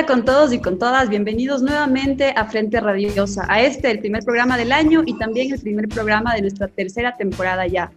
[0.00, 4.24] Hola con todos y con todas, bienvenidos nuevamente a Frente Radiosa, a este, el primer
[4.24, 7.92] programa del año y también el primer programa de nuestra tercera temporada ya.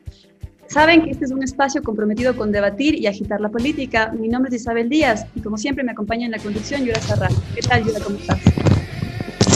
[0.67, 4.11] Saben que este es un espacio comprometido con debatir y agitar la política.
[4.11, 7.38] Mi nombre es Isabel Díaz y como siempre me acompaña en la conducción Yura Serrano.
[7.55, 8.02] ¿Qué tal, Yura?
[8.02, 8.39] ¿Cómo estás?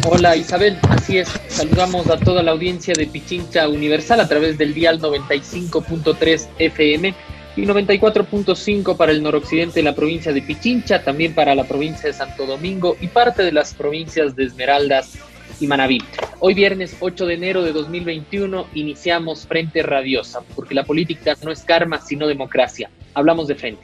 [0.10, 1.28] Hola Isabel, así es.
[1.50, 7.14] Saludamos a toda la audiencia de Pichincha Universal a través del dial 95.3 FM
[7.58, 12.14] y 94.5 para el noroccidente de la provincia de Pichincha, también para la provincia de
[12.14, 15.18] Santo Domingo y parte de las provincias de Esmeraldas
[15.60, 15.98] y Manabí.
[16.40, 21.64] Hoy viernes 8 de enero de 2021 iniciamos Frente Radiosa, porque la política no es
[21.64, 22.92] karma, sino democracia.
[23.16, 23.82] Hablamos de frente.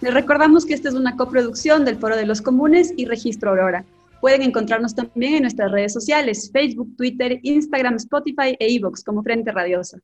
[0.00, 3.84] Les recordamos que esta es una coproducción del Foro de los Comunes y Registro Aurora.
[4.20, 9.50] Pueden encontrarnos también en nuestras redes sociales, Facebook, Twitter, Instagram, Spotify e iVoox como Frente
[9.50, 9.98] Radiosa.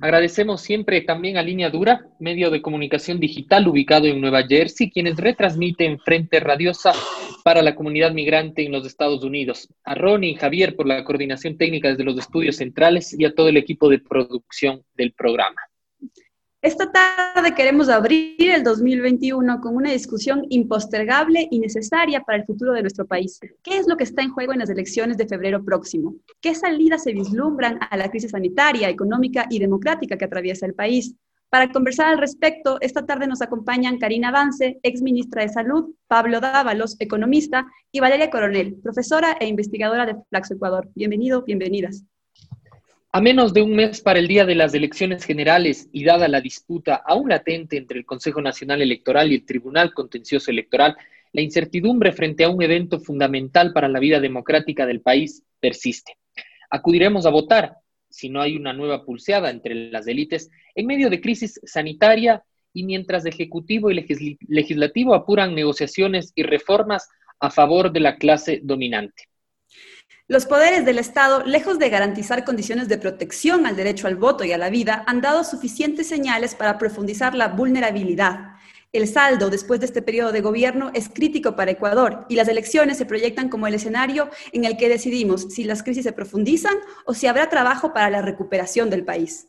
[0.00, 5.16] Agradecemos siempre también a Línea Dura, medio de comunicación digital ubicado en Nueva Jersey, quienes
[5.16, 6.92] retransmiten Frente Radiosa
[7.42, 9.68] para la comunidad migrante en los Estados Unidos.
[9.84, 13.48] A Ronnie y Javier por la coordinación técnica desde los estudios centrales y a todo
[13.48, 15.62] el equipo de producción del programa.
[16.66, 22.72] Esta tarde queremos abrir el 2021 con una discusión impostergable y necesaria para el futuro
[22.72, 23.38] de nuestro país.
[23.62, 26.16] ¿Qué es lo que está en juego en las elecciones de febrero próximo?
[26.40, 31.14] ¿Qué salidas se vislumbran a la crisis sanitaria, económica y democrática que atraviesa el país?
[31.50, 36.40] Para conversar al respecto, esta tarde nos acompañan Karina Vance, ex ministra de Salud, Pablo
[36.40, 40.88] Dávalos, economista, y Valeria Coronel, profesora e investigadora de Flaxo Ecuador.
[40.96, 42.02] Bienvenido, bienvenidas.
[43.16, 46.42] A menos de un mes para el día de las elecciones generales y dada la
[46.42, 50.98] disputa aún latente entre el Consejo Nacional Electoral y el Tribunal Contencioso Electoral,
[51.32, 56.18] la incertidumbre frente a un evento fundamental para la vida democrática del país persiste.
[56.68, 57.78] Acudiremos a votar
[58.10, 62.44] si no hay una nueva pulseada entre las élites en medio de crisis sanitaria
[62.74, 63.94] y mientras Ejecutivo y
[64.46, 67.08] Legislativo apuran negociaciones y reformas
[67.40, 69.22] a favor de la clase dominante.
[70.28, 74.50] Los poderes del Estado, lejos de garantizar condiciones de protección al derecho al voto y
[74.50, 78.56] a la vida, han dado suficientes señales para profundizar la vulnerabilidad.
[78.92, 82.98] El saldo después de este periodo de gobierno es crítico para Ecuador y las elecciones
[82.98, 87.14] se proyectan como el escenario en el que decidimos si las crisis se profundizan o
[87.14, 89.46] si habrá trabajo para la recuperación del país.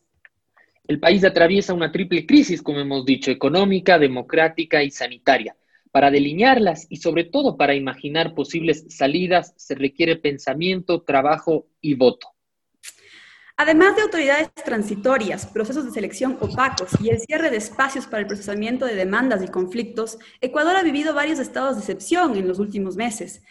[0.88, 5.56] El país atraviesa una triple crisis, como hemos dicho, económica, democrática y sanitaria.
[5.92, 12.38] Para delinearlas y sobre todo para imaginar posibles salidas se requiere pensamiento, trabajo y voto.
[13.60, 18.28] Además de autoridades transitorias, procesos de selección opacos y el cierre de espacios para el
[18.28, 22.96] procesamiento de demandas y conflictos, Ecuador ha vivido varios estados de excepción en los últimos
[22.96, 23.42] meses.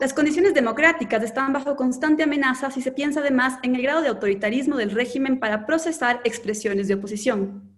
[0.00, 4.08] Las condiciones democráticas están bajo constante amenaza si se piensa además en el grado de
[4.08, 7.73] autoritarismo del régimen para procesar expresiones de oposición.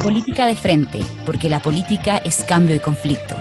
[0.00, 3.34] Política de frente, porque la política es cambio y conflicto.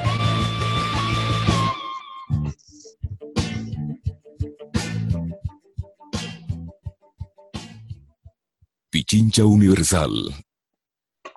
[8.90, 10.12] Pichincha Universal.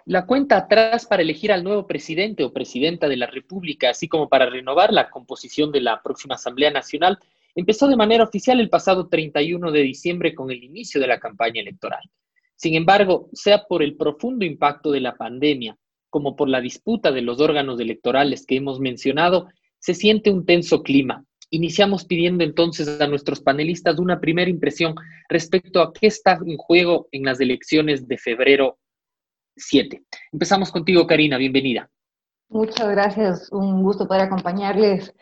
[0.07, 4.29] La cuenta atrás para elegir al nuevo presidente o presidenta de la República, así como
[4.29, 7.19] para renovar la composición de la próxima Asamblea Nacional,
[7.55, 11.61] empezó de manera oficial el pasado 31 de diciembre con el inicio de la campaña
[11.61, 12.03] electoral.
[12.57, 15.77] Sin embargo, sea por el profundo impacto de la pandemia,
[16.11, 19.49] como por la disputa de los órganos electorales que hemos mencionado,
[19.83, 21.25] se siente un tenso clima.
[21.51, 24.95] Iniciamos pidiendo entonces a nuestros panelistas una primera impresión
[25.29, 28.79] respecto a qué está en juego en las elecciones de febrero
[29.57, 30.03] 7.
[30.33, 31.91] Empezamos contigo, Karina, bienvenida.
[32.49, 35.13] Muchas gracias, un gusto poder acompañarles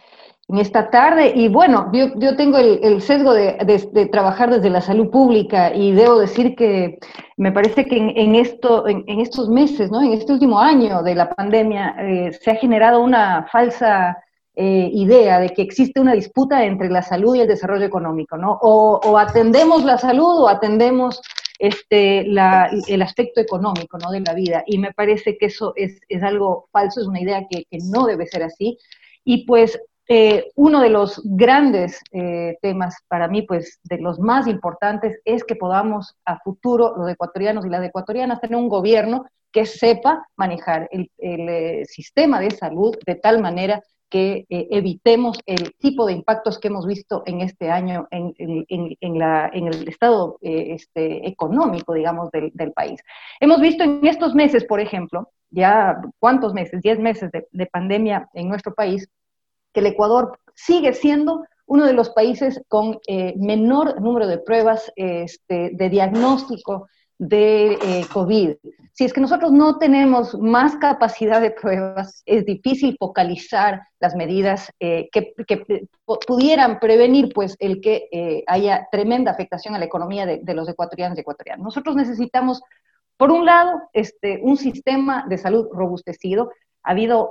[0.49, 1.33] en esta tarde.
[1.35, 6.55] Y bueno, yo, tengo el, sesgo de, trabajar desde la salud pública y debo decir
[6.55, 6.99] que
[7.39, 10.03] me parece que en, esto, en, estos meses, ¿no?
[10.03, 14.19] en este último año de la pandemia, eh, se ha generado una falsa
[14.57, 18.59] eh, idea de que existe una disputa entre la salud y el desarrollo económico, ¿no?
[18.61, 21.23] O, atendemos la salud o atendemos
[21.59, 24.11] este, el aspecto económico ¿no?
[24.11, 24.65] de la vida.
[24.67, 28.43] Y me parece que eso es, algo falso, es una idea que, no debe ser
[28.43, 28.77] así.
[29.25, 34.49] Y pues eh, uno de los grandes eh, temas para mí, pues de los más
[34.49, 39.67] importantes, es que podamos a futuro, los ecuatorianos y las ecuatorianas, tener un gobierno que
[39.67, 46.15] sepa manejar el, eh, sistema de salud de tal manera que evitemos el tipo de
[46.15, 53.01] impactos que hemos visto en este año en, el estado este, económico, digamos, del, país.
[53.39, 58.49] Hemos visto en estos meses, por ejemplo, ya cuántos meses, diez meses de pandemia en
[58.49, 59.09] nuestro país,
[59.73, 64.93] que el Ecuador sigue siendo uno de los países con eh, menor número de pruebas
[64.97, 66.89] este, de diagnóstico
[67.21, 68.55] de eh, COVID.
[68.95, 74.73] Si es que nosotros no tenemos más capacidad de pruebas, es difícil focalizar las medidas
[74.81, 75.35] eh, que,
[76.27, 81.17] pudieran prevenir pues, el que haya tremenda afectación a la economía de, de, los ecuatorianos
[81.17, 81.63] y ecuatorianas.
[81.63, 82.63] Nosotros necesitamos,
[83.17, 86.51] por un lado, este, un sistema de salud robustecido,
[86.83, 87.31] ha habido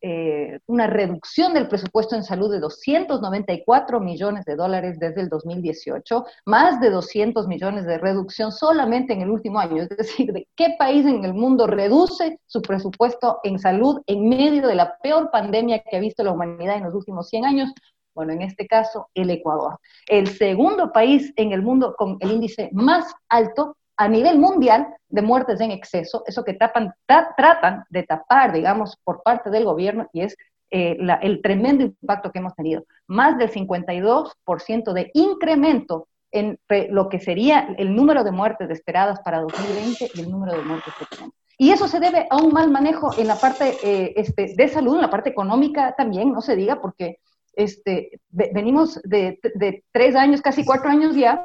[0.00, 6.24] eh, una reducción del presupuesto en salud de 294 millones de dólares desde el 2018,
[6.46, 9.82] más de 200 millones de reducción solamente en el último año.
[9.82, 14.66] Es decir, ¿de qué país en el mundo reduce su presupuesto en salud en medio
[14.66, 17.72] de la peor pandemia que ha visto la humanidad en los últimos 100 años?
[18.14, 19.78] Bueno, en este caso, el Ecuador.
[20.08, 25.22] El segundo país en el mundo con el índice más alto a nivel mundial de
[25.22, 30.20] muertes en exceso, eso que tapan, tratan de tapar, digamos, por parte del gobierno, y
[30.20, 30.36] es
[30.70, 32.84] eh, el tremendo impacto que hemos tenido.
[33.08, 36.58] Más del 52% de incremento en
[36.90, 40.94] lo que sería el número de muertes esperadas para 2020 y el número de muertes
[40.98, 41.34] que tenemos.
[41.56, 44.94] Y eso se debe a un mal manejo en la parte eh, este, de salud,
[44.94, 47.18] en la parte económica también, no se diga, porque
[47.54, 51.42] este, venimos de, de tres años, casi cuatro años ya,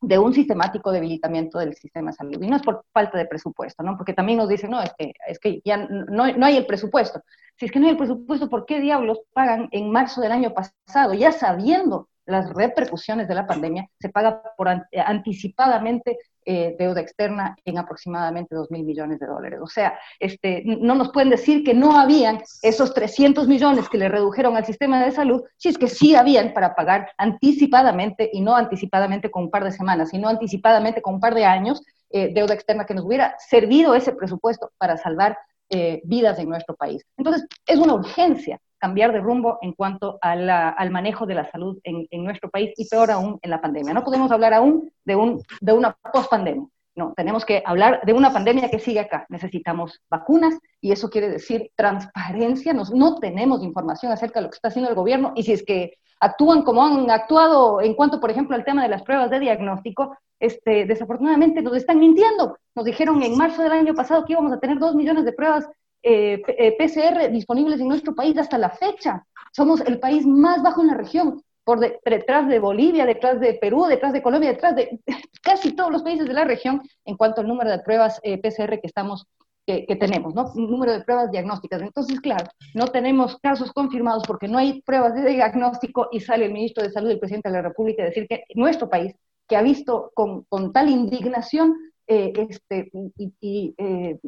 [0.00, 2.42] de un sistemático debilitamiento del sistema de salud.
[2.42, 3.96] Y no es por falta de presupuesto, ¿no?
[3.96, 7.22] Porque también nos dicen, no, es que, es que ya no, no hay el presupuesto.
[7.56, 10.54] Si es que no hay el presupuesto, ¿por qué diablos pagan en marzo del año
[10.54, 17.56] pasado, ya sabiendo las repercusiones de la pandemia, se paga por anticipadamente eh, deuda externa
[17.64, 19.60] en aproximadamente 2 mil millones de dólares.
[19.62, 24.08] O sea, este, no nos pueden decir que no habían esos 300 millones que le
[24.08, 28.56] redujeron al sistema de salud, si es que sí habían para pagar anticipadamente y no
[28.56, 32.54] anticipadamente con un par de semanas, sino anticipadamente con un par de años, eh, deuda
[32.54, 35.36] externa que nos hubiera servido ese presupuesto para salvar
[35.68, 37.04] eh, vidas en nuestro país.
[37.18, 42.06] Entonces, es una urgencia cambiar de rumbo en cuanto al manejo de la salud en,
[42.24, 43.94] nuestro país y peor aún en la pandemia.
[43.94, 46.66] No podemos hablar aún de, un, de una post-pandemia.
[46.94, 49.24] No, tenemos que hablar de una pandemia que sigue acá.
[49.28, 52.72] Necesitamos vacunas y eso quiere decir transparencia.
[52.72, 55.62] Nos, no tenemos información acerca de lo que está haciendo el gobierno y si es
[55.64, 59.38] que actúan como han actuado en cuanto, por ejemplo, al tema de las pruebas de
[59.38, 62.58] diagnóstico, este, desafortunadamente nos están mintiendo.
[62.74, 65.68] Nos dijeron en marzo del año pasado que íbamos a tener dos millones de pruebas
[66.02, 66.42] eh,
[66.78, 69.24] PCR disponibles en nuestro país hasta la fecha.
[69.52, 73.84] Somos el país más bajo en la región, por detrás de Bolivia, detrás de Perú,
[73.86, 75.00] detrás de Colombia, detrás de
[75.42, 78.80] casi todos los países de la región en cuanto al número de pruebas eh, PCR
[78.80, 79.26] que estamos
[79.66, 80.50] que, tenemos, ¿no?
[80.54, 81.82] número de pruebas diagnósticas.
[81.82, 86.54] Entonces, claro, no tenemos casos confirmados porque no hay pruebas de diagnóstico y sale el
[86.54, 89.14] ministro de Salud, el presidente de la República, a decir que nuestro país,
[89.46, 91.74] que ha visto con, con tal indignación
[92.10, 94.18] eh, este, y, eh,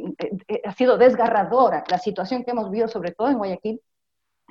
[0.49, 3.81] eh, ha sido desgarradora la situación que hemos vivido, sobre todo en Guayaquil,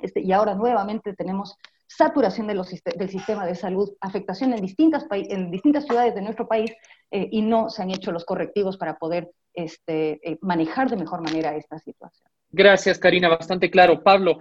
[0.02, 1.56] este, y ahora nuevamente tenemos
[1.86, 6.48] saturación de los, del sistema de salud, afectación en distintas, en distintas ciudades de nuestro
[6.48, 6.72] país
[7.10, 11.80] y no se han hecho los correctivos para poder este, manejar de mejor manera esta
[11.80, 12.28] situación.
[12.52, 14.04] Gracias, Karina, bastante claro.
[14.04, 14.38] Pablo,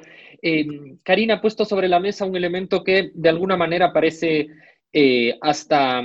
[1.03, 4.47] Karina ha puesto sobre la mesa un elemento que de alguna manera parece
[5.41, 6.03] hasta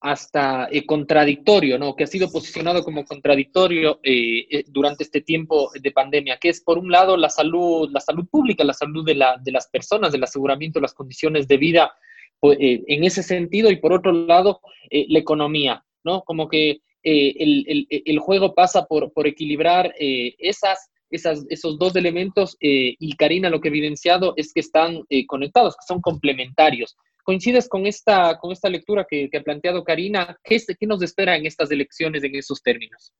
[0.00, 1.94] hasta eh, contradictorio, ¿no?
[1.94, 6.62] Que ha sido posicionado como contradictorio eh, eh, durante este tiempo de pandemia, que es
[6.62, 10.10] por un lado la salud, la salud pública, la salud de, la, de las personas,
[10.12, 11.92] del aseguramiento, las condiciones de vida
[12.38, 16.22] pues, en ese sentido, y por otro lado la economía, ¿no?
[16.22, 22.56] Como que el, el, el, juego pasa por, por equilibrar esas, esas, esos dos elementos
[22.58, 26.96] y Karina lo que ha evidenciado es que están conectados, que son complementarios.
[27.24, 30.36] ¿Coincides con esta, con esta lectura que, ha planteado Karina?
[30.42, 33.12] ¿Qué, ¿Qué nos espera en estas elecciones en esos términos?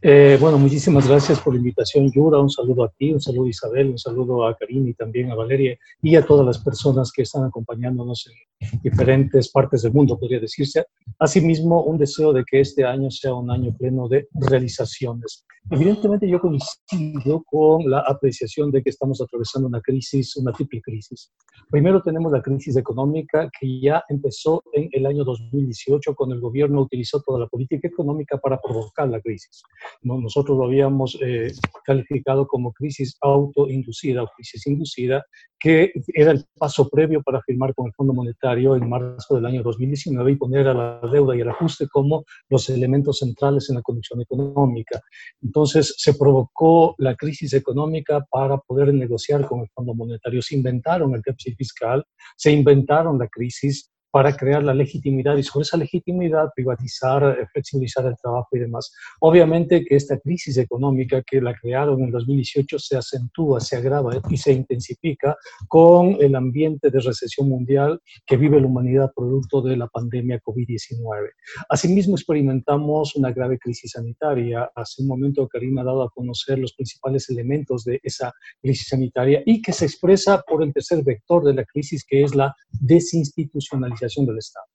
[0.00, 2.38] Eh, bueno, muchísimas gracias por la invitación, Yura.
[2.38, 5.34] Un saludo a ti, un saludo a Isabel, un saludo a Karina y también a
[5.34, 8.28] Valeria y a todas las personas que están acompañándonos
[8.60, 10.84] en diferentes partes del mundo, podría decirse.
[11.18, 15.44] Asimismo, un deseo de que este año sea un año pleno de realizaciones.
[15.70, 21.30] Evidentemente, yo coincido con la apreciación de que estamos atravesando una crisis, una triple crisis.
[21.70, 26.80] Primero tenemos la crisis económica que ya empezó en el año 2018 cuando el gobierno
[26.80, 29.57] utilizó toda la política económica para provocar la crisis.
[30.02, 31.52] Nosotros lo habíamos eh,
[31.84, 35.24] calificado como crisis autoinducida o crisis inducida,
[35.58, 39.62] que era el paso previo para firmar con el Fondo Monetario en marzo del año
[39.62, 43.82] 2019 y poner a la deuda y el ajuste como los elementos centrales en la
[43.82, 45.00] conducción económica.
[45.42, 50.42] Entonces se provocó la crisis económica para poder negociar con el Fondo Monetario.
[50.42, 52.04] Se inventaron el déficit fiscal,
[52.36, 58.06] se inventaron la crisis para crear la legitimidad y sobre esa legitimidad privatizar, eh, flexibilizar
[58.06, 58.92] el trabajo y demás.
[59.20, 64.36] Obviamente que esta crisis económica que la crearon en 2018 se acentúa, se agrava y
[64.36, 65.36] se intensifica
[65.68, 71.30] con el ambiente de recesión mundial que vive la humanidad producto de la pandemia COVID-19.
[71.68, 74.70] Asimismo, experimentamos una grave crisis sanitaria.
[74.74, 79.42] Hace un momento Karina ha dado a conocer los principales elementos de esa crisis sanitaria
[79.44, 83.98] y que se expresa por el tercer vector de la crisis, que es la desinstitucionalización
[84.16, 84.66] del Estado.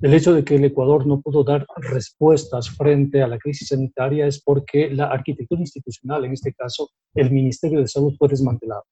[0.00, 4.26] El hecho de que el Ecuador no pudo dar respuestas frente a la crisis sanitaria
[4.26, 8.84] es porque la arquitectura institucional, en este caso el Ministerio de Salud, fue desmantelado.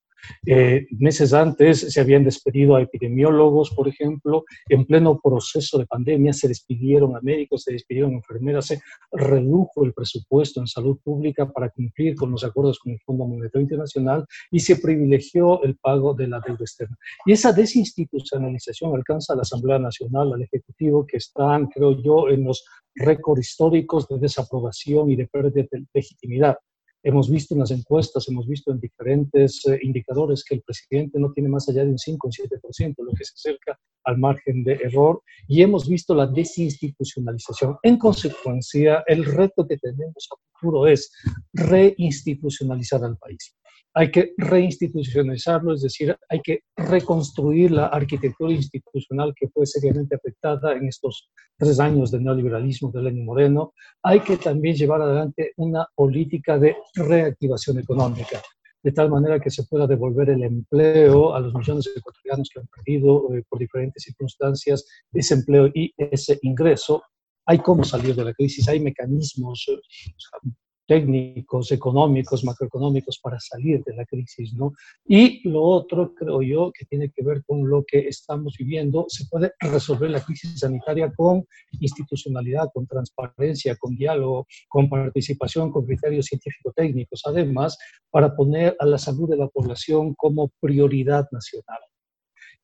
[0.47, 6.33] Eh, meses antes se habían despedido a epidemiólogos, por ejemplo, en pleno proceso de pandemia
[6.33, 8.81] se despidieron a médicos, se despidieron a enfermeras, se
[9.13, 13.63] redujo el presupuesto en salud pública para cumplir con los acuerdos con el Fondo Monetario
[13.63, 16.97] Internacional y se privilegió el pago de la deuda externa.
[17.27, 22.45] Y esa desinstitucionalización alcanza a la Asamblea Nacional, al Ejecutivo, que están, creo yo, en
[22.45, 26.57] los récords históricos de desaprobación y de pérdida de legitimidad.
[27.03, 31.33] Hemos visto en las encuestas, hemos visto en diferentes eh, indicadores que el presidente no
[31.33, 34.65] tiene más allá de un 5 o un 7%, lo que se acerca al margen
[34.65, 37.77] de error, y hemos visto la desinstitucionalización.
[37.83, 41.13] En consecuencia, el reto que tenemos a futuro es
[41.53, 43.55] reinstitucionalizar al país
[43.99, 50.75] hay que reinstitucionalizarlo, es decir, hay que reconstruir la arquitectura institucional que fue seriamente afectada
[50.75, 53.73] en estos tres años de neoliberalismo de Lenin Moreno.
[54.05, 58.41] Hay que también llevar adelante una política de reactivación económica,
[58.85, 62.61] de tal manera que se pueda devolver el empleo a los millones de ecuatorianos que
[62.61, 67.03] han perdido eh, por diferentes circunstancias ese empleo y ese ingreso
[67.47, 69.81] hay cómo salir de la crisis, hay mecanismos, eh,
[70.89, 74.73] técnicos, económicos, macroeconómicos para salir de la crisis, ¿no?
[75.05, 79.27] Y lo otro, creo yo, que tiene que ver con lo que estamos viviendo, se
[79.27, 81.45] puede resolver la crisis sanitaria con
[81.79, 87.77] institucionalidad, con transparencia, con diálogo, con participación, con criterios científico-técnicos, además,
[88.11, 91.81] para poner a la salud de la población como prioridad nacional.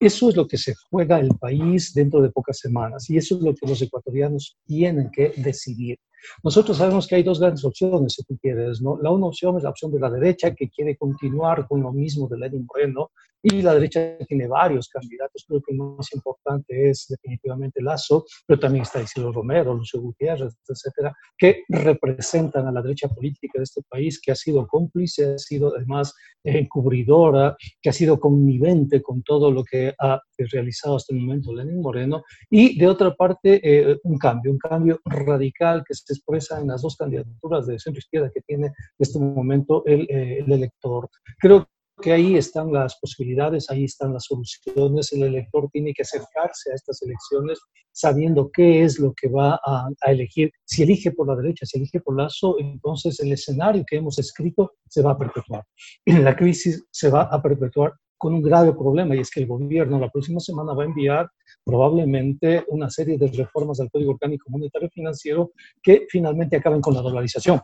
[0.01, 3.43] Eso es lo que se juega el país dentro de pocas semanas y eso es
[3.43, 5.99] lo que los ecuatorianos tienen que decidir.
[6.43, 8.81] Nosotros sabemos que hay dos grandes opciones, si tú quieres.
[8.81, 8.99] ¿no?
[9.01, 12.29] La una opción es la opción de la derecha, que quiere continuar con lo mismo
[12.29, 13.11] de Lenin Moreno,
[13.45, 15.45] y la derecha tiene varios candidatos.
[15.47, 20.57] Creo que el más importante es definitivamente Lazo, pero también está Isidro Romero, Lucio Gutiérrez,
[20.67, 25.39] etcétera, que representan a la derecha política de este país, que ha sido cómplice, ha
[25.39, 31.21] sido además encubridora, que ha sido connivente con todo lo que ha realizado hasta el
[31.21, 36.15] momento Lenin Moreno, y de otra parte, eh, un cambio, un cambio radical que se
[36.15, 40.39] expresa en las dos candidaturas de centro izquierda que tiene en este momento el, eh,
[40.39, 41.11] el elector.
[41.39, 41.67] Creo
[42.03, 45.13] que ahí están las posibilidades, ahí están las soluciones.
[45.13, 47.61] El elector tiene que acercarse a estas elecciones
[47.93, 50.51] sabiendo qué es lo que va a, a, elegir.
[50.65, 54.73] Si elige por la derecha, si elige por Lazo, entonces el escenario que hemos escrito
[54.89, 55.65] se va a perpetuar.
[56.07, 59.99] La crisis se va a perpetuar con un grave problema y es que el gobierno
[59.99, 61.29] la próxima semana va a enviar
[61.65, 67.03] probablemente una serie de reformas al Código Orgánico Monetario Financiero que finalmente acaben con la
[67.03, 67.61] dolarización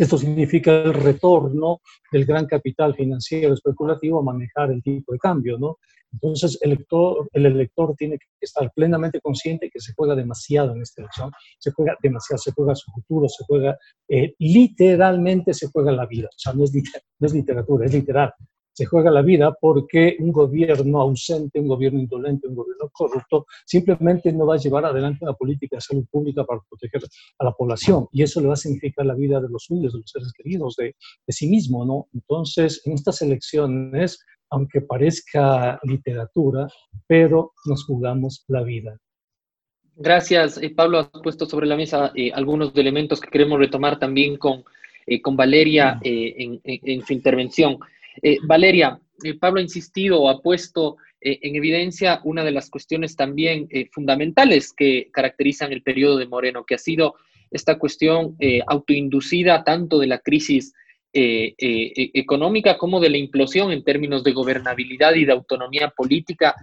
[0.00, 5.58] Esto significa el retorno del gran capital financiero especulativo a manejar el tipo de cambio,
[5.58, 5.76] ¿no?
[6.10, 10.80] Entonces, el elector, el elector tiene que estar plenamente consciente que se juega demasiado en
[10.80, 13.76] esta elección, se juega demasiado, se juega su futuro, se juega,
[14.08, 16.72] eh, literalmente se juega la vida, o sea, no es,
[17.18, 18.32] no es literatura, es literal
[18.80, 24.32] se juega la vida porque un gobierno ausente, un gobierno indolente, un gobierno corrupto, simplemente
[24.32, 27.02] no va a llevar adelante una política de salud pública para proteger
[27.40, 28.08] a la población.
[28.10, 30.76] Y eso le va a significar la vida de los suyos, de los seres queridos,
[30.76, 30.96] de,
[31.26, 32.08] de sí mismo, ¿no?
[32.14, 36.66] Entonces, en estas elecciones, aunque parezca literatura,
[37.06, 38.98] pero nos jugamos la vida.
[39.94, 41.00] Gracias, eh, Pablo.
[41.00, 44.64] Has puesto sobre la mesa eh, algunos elementos que queremos retomar también con,
[45.06, 47.78] eh, con Valeria en, en, su intervención.
[48.22, 52.70] Eh, Valeria, eh, Pablo ha insistido o ha puesto eh, en evidencia una de las
[52.70, 57.14] cuestiones también fundamentales que caracterizan el periodo de Moreno, que ha sido
[57.50, 58.36] esta cuestión
[58.68, 60.72] autoinducida tanto de la crisis
[61.12, 66.54] económica como de la implosión en términos de gobernabilidad y de autonomía política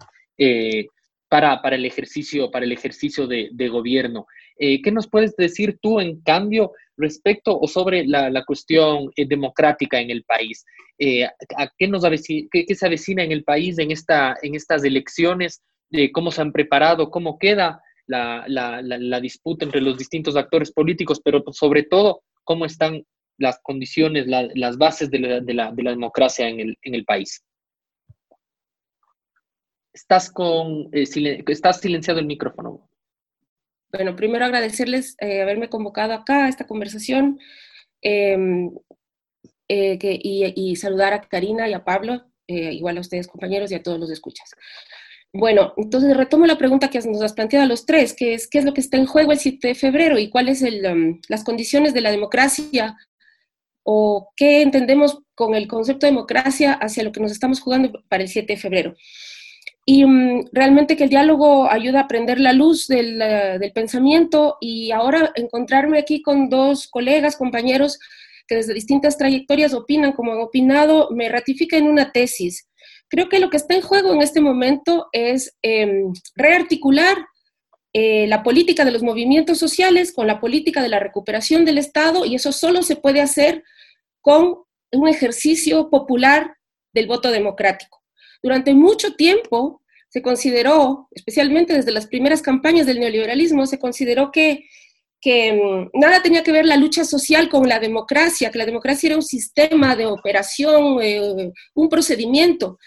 [1.30, 4.28] para, el ejercicio, para el ejercicio de, gobierno.
[4.60, 10.10] ¿Qué nos puedes decir tú, en cambio, respecto o sobre la, cuestión eh, democrática en
[10.10, 10.66] el país.
[10.98, 15.62] Eh, ¿A qué, nos qué, se avecina en el país en, esta, en estas elecciones?
[15.92, 17.10] Eh, ¿Cómo se han preparado?
[17.12, 21.22] ¿Cómo queda la, disputa entre los distintos actores políticos?
[21.24, 23.04] Pero sobre todo, ¿cómo están
[23.38, 27.44] las condiciones, las bases de la, democracia en el, en el país?
[29.94, 32.88] Estás, con, estás silenciado el micrófono.
[33.98, 37.40] Bueno, primero agradecerles eh, haberme convocado acá a esta conversación
[38.04, 38.70] em,
[39.70, 43.82] eh, y, saludar a Karina y a Pablo, eh, igual a ustedes compañeros y a
[43.82, 44.52] todos los escuchas.
[45.34, 48.60] Bueno, entonces retomo la pregunta que nos has planteado a los tres, que es qué
[48.60, 51.44] es lo que está en juego el 7 de febrero y cuáles son em, las
[51.44, 52.96] condiciones de la democracia
[53.82, 58.22] o qué entendemos con el concepto de democracia hacia lo que nos estamos jugando para
[58.22, 58.96] el 7 de febrero
[59.90, 64.58] y mm, realmente que el diálogo ayuda a prender la luz del, eh, del, pensamiento
[64.60, 67.98] y ahora encontrarme aquí con dos colegas, compañeros
[68.50, 72.68] que desde distintas trayectorias opinan como han opinado, me ratifica en una tesis.
[73.08, 77.16] Creo que lo que está en juego en este momento es em, rearticular
[77.94, 82.26] eh, la política de los movimientos sociales con la política de la recuperación del Estado
[82.26, 83.64] y eso solo se puede hacer
[84.20, 86.58] con un ejercicio popular
[86.94, 88.02] del voto democrático.
[88.42, 94.66] Durante mucho tiempo se consideró, especialmente desde las primeras campañas del neoliberalismo, se consideró que,
[95.20, 99.08] que mm, nada tenía que ver la lucha social con la democracia, que la democracia
[99.08, 102.80] era un sistema de operación, eh, un procedimiento.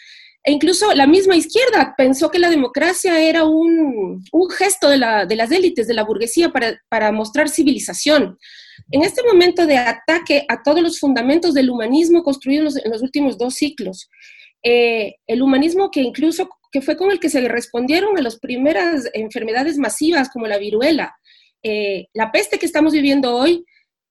[0.43, 5.27] E incluso la misma izquierda pensó que la democracia era un, un gesto de, la,
[5.27, 8.39] de, las élites, de la burguesía, para, para, mostrar civilización.
[8.91, 13.37] En este momento de ataque a todos los fundamentos del humanismo construidos en los últimos
[13.37, 14.09] dos ciclos,
[14.63, 19.09] eh, el humanismo que incluso que fue con el que se respondieron a las primeras
[19.13, 21.17] enfermedades masivas como la viruela.
[21.63, 23.65] Eh, la peste que estamos viviendo hoy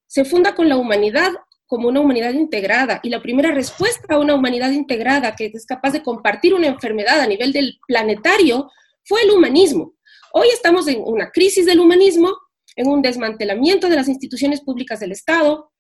[0.08, 1.32] se funda con la humanidad
[1.66, 5.92] como una humanidad integrada y la primera respuesta a una humanidad integrada que es capaz
[5.92, 8.70] de compartir una enfermedad a nivel del planetario
[9.06, 9.94] fue el humanismo.
[10.34, 12.36] Hoy estamos en una crisis del humanismo,
[12.76, 15.72] en un desmantelamiento de las instituciones públicas del Estado,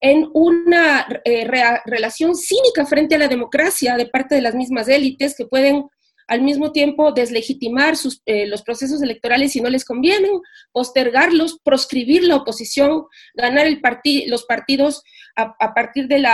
[0.00, 1.48] en una eh,
[1.86, 5.84] relación cínica frente a la democracia de parte de las mismas élites que pueden
[6.28, 7.94] al mismo tiempo deslegitimar
[8.26, 10.40] eh, los procesos electorales si no les convienen,
[10.72, 13.04] postergarlos, proscribir la oposición,
[13.34, 13.80] ganar el
[14.26, 15.02] los partidos
[15.36, 16.26] a, partir del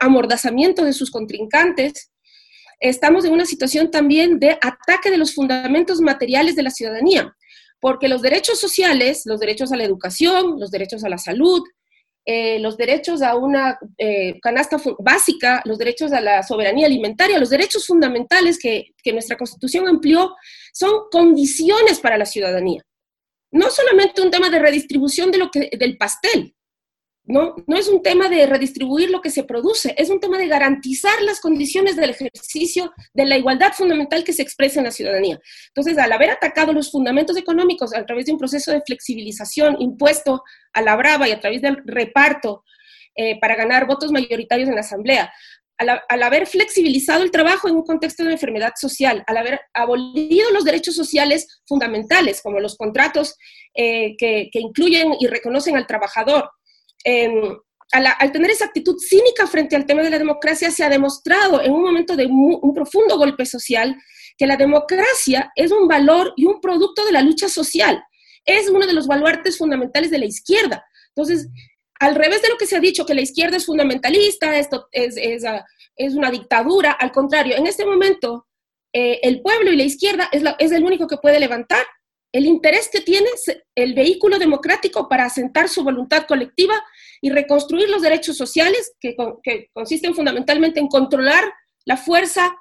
[0.00, 2.10] amordazamiento de sus contrincantes.
[2.80, 7.34] Estamos en una situación también de ataque de los fundamentos materiales de la ciudadanía,
[7.80, 11.62] porque los derechos sociales, los derechos a la educación, los derechos a la salud,
[12.30, 17.48] eh, los derechos a una eh, canasta básica, los derechos a la soberanía alimentaria, los
[17.48, 20.34] derechos fundamentales que, que nuestra Constitución amplió,
[20.74, 22.82] son condiciones para la ciudadanía.
[23.50, 26.54] No solamente un tema de redistribución de lo que, del pastel,
[27.28, 27.54] ¿no?
[27.66, 31.20] No es un tema de redistribuir lo que se produce, es un tema de garantizar
[31.22, 35.38] las condiciones del ejercicio de la igualdad fundamental que se expresa en la ciudadanía.
[35.68, 40.42] Entonces, al haber atacado los fundamentos económicos a través de un proceso de flexibilización impuesto
[40.72, 42.64] a la brava y a través del reparto
[43.14, 45.30] eh, para ganar votos mayoritarios en la Asamblea,
[45.76, 50.64] al, haber flexibilizado el trabajo en un contexto de enfermedad social, al haber abolido los
[50.64, 53.36] derechos sociales fundamentales, como los contratos
[53.74, 56.50] eh, que, que incluyen y reconocen al trabajador,
[57.04, 61.72] al, tener esa actitud cínica frente al tema de la democracia, se ha demostrado en
[61.72, 63.96] un momento de un profundo golpe social
[64.36, 68.02] que la democracia es un valor y un producto de la lucha social.
[68.44, 70.84] Es uno de los baluartes fundamentales de la izquierda.
[71.08, 71.48] Entonces,
[71.98, 75.16] al revés de lo que se ha dicho, que la izquierda es fundamentalista, esto es,
[75.16, 78.46] es, ah, es una dictadura, al contrario, en este momento
[78.92, 81.84] eh, el pueblo y la izquierda es, es el único que puede levantar
[82.32, 83.28] el interés que tiene
[83.74, 86.74] el vehículo democrático para asentar su voluntad colectiva
[87.20, 89.16] y reconstruir los derechos sociales, que,
[89.72, 91.44] consisten fundamentalmente en controlar
[91.84, 92.54] la fuerza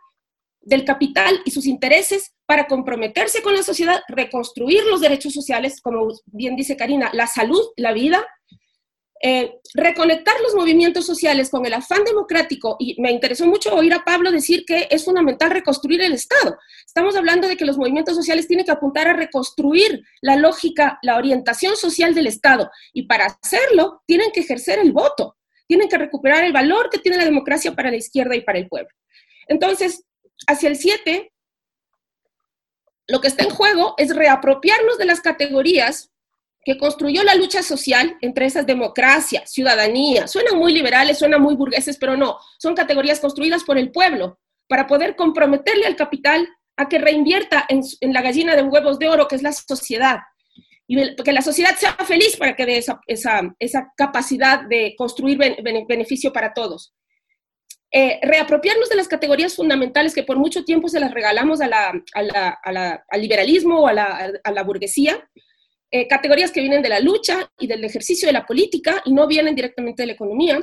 [0.61, 6.07] del capital y sus intereses para comprometerse con la sociedad, reconstruir los derechos sociales, como
[6.25, 8.25] bien dice Karina, la salud, la vida,
[9.21, 14.03] eh, reconectar los movimientos sociales con el afán democrático, y me interesó mucho oír a
[14.03, 16.57] Pablo decir que es fundamental reconstruir el Estado.
[16.85, 21.17] Estamos hablando de que los movimientos sociales tienen que apuntar a reconstruir la lógica, la
[21.17, 25.35] orientación social del Estado, y para hacerlo tienen que ejercer el voto,
[25.67, 28.67] tienen que recuperar el valor que tiene la democracia para la izquierda y para el
[28.67, 28.89] pueblo.
[29.47, 30.03] Entonces,
[30.47, 31.31] hacia el 7,
[33.07, 36.11] lo que está en juego es reapropiarnos de las categorías
[36.67, 40.27] que construyó la lucha social entre esas democracia, ciudadanía.
[40.27, 44.85] Suenan muy liberales, suenan muy burgueses, pero no, son categorías construidas por el pueblo para
[44.85, 49.37] poder comprometerle al capital a que reinvierta en, la gallina de huevos de oro, que
[49.37, 50.17] es la sociedad,
[50.87, 56.33] y que la sociedad sea feliz para que dé esa, esa, capacidad de construir beneficio
[56.33, 56.93] para todos.
[57.93, 62.03] Eh, reapropiarnos de las categorías fundamentales que por mucho tiempo se las regalamos a la,
[62.13, 65.29] al liberalismo o a la burguesía,
[65.89, 69.25] eh, categorías que vienen de la lucha y del ejercicio de la política y no
[69.25, 70.59] vienen directamente de la economía.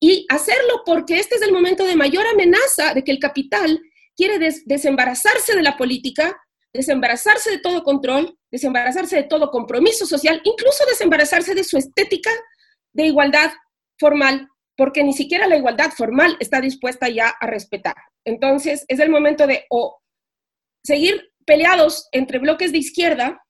[0.00, 3.80] Y hacerlo porque este es el momento de mayor amenaza de que el capital
[4.14, 6.36] quiere desembarazarse de la política,
[6.72, 12.30] desembarazarse de todo control, desembarazarse de todo compromiso social, incluso desembarazarse de su estética
[12.92, 13.50] de igualdad
[13.98, 17.96] formal, porque ni siquiera la igualdad formal está dispuesta ya a respetar.
[18.24, 20.00] Entonces, es el momento de o
[20.84, 23.40] seguir peleados entre bloques de izquierda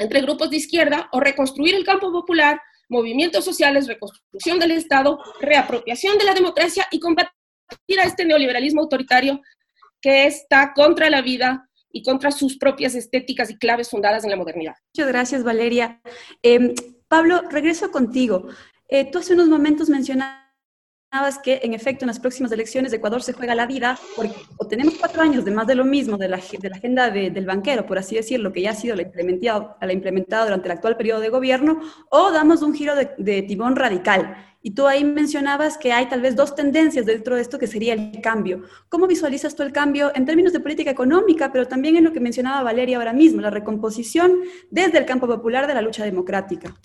[0.00, 6.18] entre grupos de izquierda o reconstruir el campo popular, movimientos sociales, reconstrucción del Estado, reapropiación
[6.18, 7.30] de la democracia y combatir
[8.02, 9.40] a este neoliberalismo autoritario
[10.00, 14.36] que está contra la vida y contra sus propias estéticas y claves fundadas en la
[14.36, 14.74] modernidad.
[14.94, 16.00] Muchas gracias, Valeria.
[16.42, 16.74] Eh,
[17.06, 18.48] Pablo, regreso contigo.
[18.88, 20.49] Eh, tú hace unos momentos mencionaste
[21.42, 24.66] que en efecto en las próximas elecciones de Ecuador se juega la vida, porque o
[24.66, 27.84] tenemos cuatro años de más de lo mismo de la, de la agenda del banquero,
[27.84, 31.20] por así decirlo, que ya ha sido la implementada, la implementada durante el actual periodo
[31.20, 34.36] de gobierno, o damos un giro de, de timón radical.
[34.62, 37.94] Y tú ahí mencionabas que hay tal vez dos tendencias dentro de esto que sería
[37.94, 38.62] el cambio.
[38.88, 42.20] ¿Cómo visualizas tú el cambio en términos de política económica, pero también en lo que
[42.20, 44.32] mencionaba Valeria ahora mismo, la recomposición
[44.70, 46.76] desde el campo popular de la lucha democrática?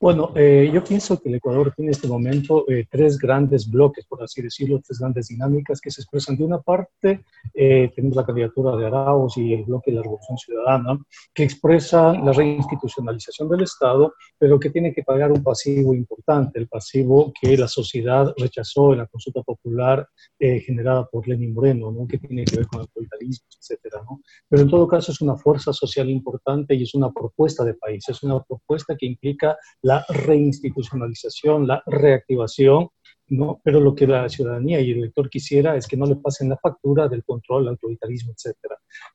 [0.00, 4.06] Bueno, eh, yo pienso que el Ecuador tiene en este momento eh, tres grandes bloques,
[4.06, 6.36] por así decirlo, tres grandes dinámicas que se expresan.
[6.36, 10.38] De una parte, eh, tenemos la candidatura de Arauz y el bloque de la Revolución
[10.38, 10.98] Ciudadana,
[11.34, 16.68] que expresa la reinstitucionalización del Estado, pero que tiene que pagar un pasivo importante, el
[16.68, 20.08] pasivo que la sociedad rechazó en la consulta popular
[20.38, 22.06] generada por Lenin Moreno, ¿no?
[22.06, 24.02] que tiene que ver con el autoritarismo, etcétera.
[24.04, 24.20] ¿no?
[24.48, 28.04] Pero en todo caso es una fuerza social importante y es una propuesta de país,
[28.08, 32.88] es una propuesta que implica la reinstitucionalización, la reactivación,
[33.28, 33.60] ¿no?
[33.62, 36.56] pero lo que la ciudadanía y el elector quisiera es que no le pasen la
[36.56, 38.56] factura del control, el autoritarismo, etc.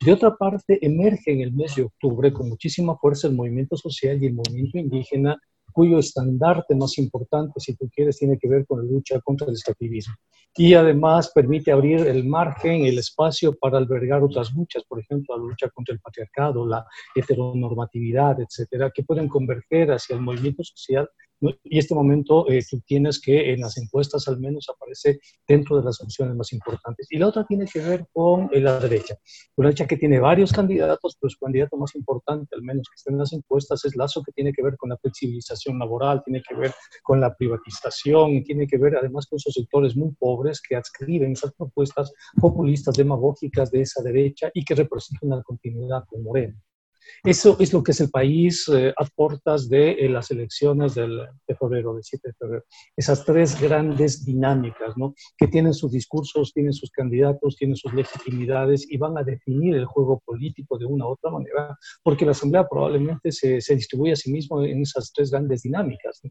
[0.03, 4.21] De otra parte, emerge en el mes de octubre con muchísima fuerza el movimiento social
[4.21, 5.39] y el movimiento indígena
[5.71, 9.53] cuyo estandarte más importante, si tú quieres, tiene que ver con la lucha contra el
[9.53, 10.15] extractivismo.
[10.55, 15.43] Y además permite abrir el margen, el espacio para albergar otras luchas, por ejemplo, la
[15.43, 21.10] lucha contra el patriarcado, la heteronormatividad, etcétera, que pueden converger hacia el movimiento social
[21.63, 25.84] y este momento eh, tú tienes que en las encuestas al menos aparece dentro de
[25.84, 27.08] las opciones más importantes.
[27.10, 29.15] Y la otra tiene que ver con eh, la derecha.
[29.56, 33.12] Una derecha que tiene varios candidatos, pero su candidato más importante, al menos que está
[33.12, 36.56] en las encuestas, es Lazo, que tiene que ver con la flexibilización laboral, tiene que
[36.56, 36.71] ver
[37.04, 41.54] con la privatización, tiene que ver además con esos sectores muy pobres que adscriben esas
[41.54, 46.58] propuestas populistas, demagógicas de esa derecha y que representan una continuidad con Moreno.
[47.24, 51.19] Eso es lo que es el país eh, a puertas de eh, las elecciones del,
[51.47, 52.63] de febrero, del 7 de febrero.
[52.95, 55.13] Esas tres grandes dinámicas, ¿no?
[55.38, 59.86] Que tienen sus discursos, tienen sus candidatos, tienen sus legitimidades y van a definir el
[59.86, 64.15] juego político de una u otra manera, porque la Asamblea probablemente se, se distribuye a
[64.15, 66.21] sí mismo en esas tres grandes dinámicas.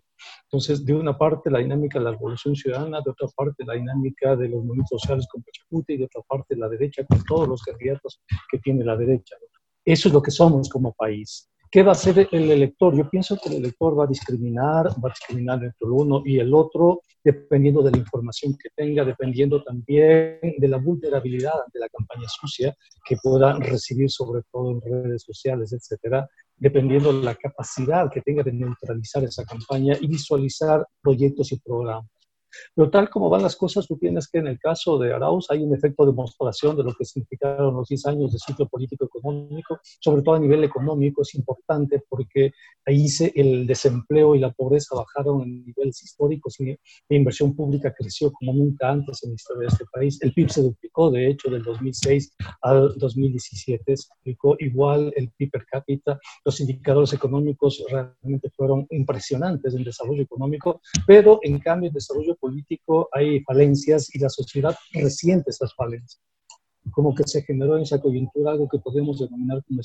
[0.45, 4.37] Entonces, de una parte la dinámica de la revolución ciudadana, de otra parte la dinámica
[4.37, 7.63] de los movimientos sociales con Pachacute y de otra parte la derecha con todos los
[7.63, 9.37] candidatos que tiene la derecha.
[9.41, 9.50] ¿no?
[9.85, 11.51] Eso es lo que somos como país.
[11.71, 12.97] ¿Qué va a hacer el elector?
[12.97, 16.41] Yo pienso que el elector va a discriminar, va a discriminar entre el uno y
[16.41, 21.89] el otro, dependiendo de la información que tenga, dependiendo también de la vulnerabilidad de la
[21.89, 28.11] campaña sucia que pueda recibir, sobre todo en redes sociales, etcétera, dependiendo de la capacidad
[28.11, 32.11] que tenga de neutralizar esa campaña y visualizar proyectos y programas.
[32.75, 35.63] Pero tal como van las cosas, tú tienes que en el caso de Arauz hay
[35.63, 40.23] un efecto de demostración de lo que significaron los 10 años de ciclo político-económico, sobre
[40.23, 42.53] todo a nivel económico es importante porque
[42.87, 46.77] ahí se, el desempleo y la pobreza bajaron en niveles históricos y
[47.09, 50.19] la inversión pública creció como nunca antes en la historia de este país.
[50.23, 55.51] El PIB se duplicó, de hecho, del 2006 al 2017, se duplicó igual el PIB
[55.51, 56.19] per cápita.
[56.45, 63.09] Los indicadores económicos realmente fueron impresionantes en desarrollo económico, pero en cambio el desarrollo político
[63.13, 66.21] hay falencias y la sociedad resiente esas falencias.
[66.91, 69.85] Como que se generó en esa coyuntura algo que podemos denominar como el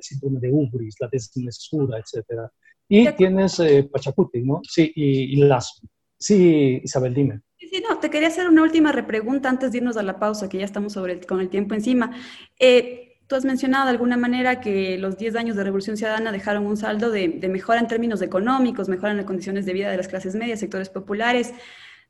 [0.00, 2.48] síndrome de ubris, la desmesura, etc.
[2.88, 4.60] Y tienes eh, Pachacuti, ¿no?
[4.62, 5.86] Sí, y, y Lazo.
[6.18, 7.40] Sí, Isabel, dime.
[7.58, 10.58] Sí, no, te quería hacer una última repregunta antes de irnos a la pausa, que
[10.58, 12.16] ya estamos sobre con el tiempo encima.
[12.58, 16.64] Eh, Tú has mencionado de alguna manera que los 10 años de Revolución Ciudadana dejaron
[16.64, 19.96] un saldo de, de, mejora en términos económicos, mejora en las condiciones de vida de
[19.96, 21.52] las clases medias, sectores populares.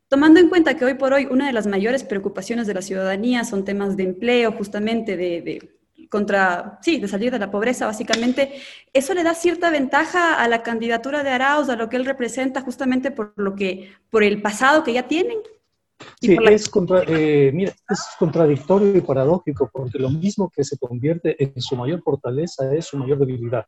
[0.08, 3.44] Tomando en cuenta que hoy por hoy una de las mayores preocupaciones de la ciudadanía
[3.44, 5.76] son temas de empleo, justamente de, de
[6.08, 8.52] contra, sí, de salir de la pobreza, básicamente,
[8.92, 12.60] ¿eso le da cierta ventaja a la candidatura de Arauz, a lo que él representa,
[12.60, 15.38] justamente por lo que, por el pasado que ya tienen?
[16.20, 16.50] Sí, la...
[16.50, 21.60] es, contra, eh, mira, es contradictorio y paradójico, porque lo mismo que se convierte en
[21.60, 23.66] su mayor fortaleza es su mayor debilidad.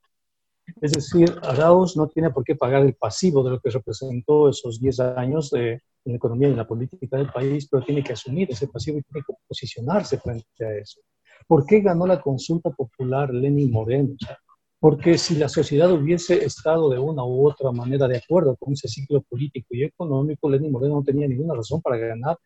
[0.80, 4.80] Es decir, Arauz no tiene por qué pagar el pasivo de lo que representó esos
[4.80, 8.12] 10 años de, en la economía y en la política del país, pero tiene que
[8.12, 11.00] asumir ese pasivo y tiene que posicionarse frente a eso.
[11.46, 14.14] ¿Por qué ganó la consulta popular Lenin Moreno?
[14.80, 18.86] Porque si la sociedad hubiese estado de una u otra manera de acuerdo con ese
[18.86, 22.38] ciclo político y económico, Lenin Moreno no tenía ninguna razón para ganar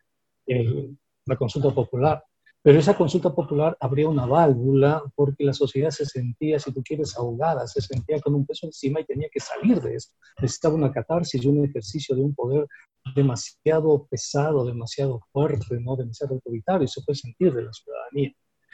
[0.47, 2.23] el, la consulta popular.
[2.63, 7.17] Pero esa consulta popular abría una válvula porque la sociedad se sentía, si tú quieres,
[7.17, 10.11] ahogada, se sentía con un peso encima y tenía que salir de eso.
[10.41, 12.65] Necesitaba una catarsis y un ejercicio de un poder
[13.15, 15.97] demasiado pesado, demasiado fuerte, ¿no?
[15.97, 18.33] demasiado autoritario, y se puede sentir de la ciudadanía.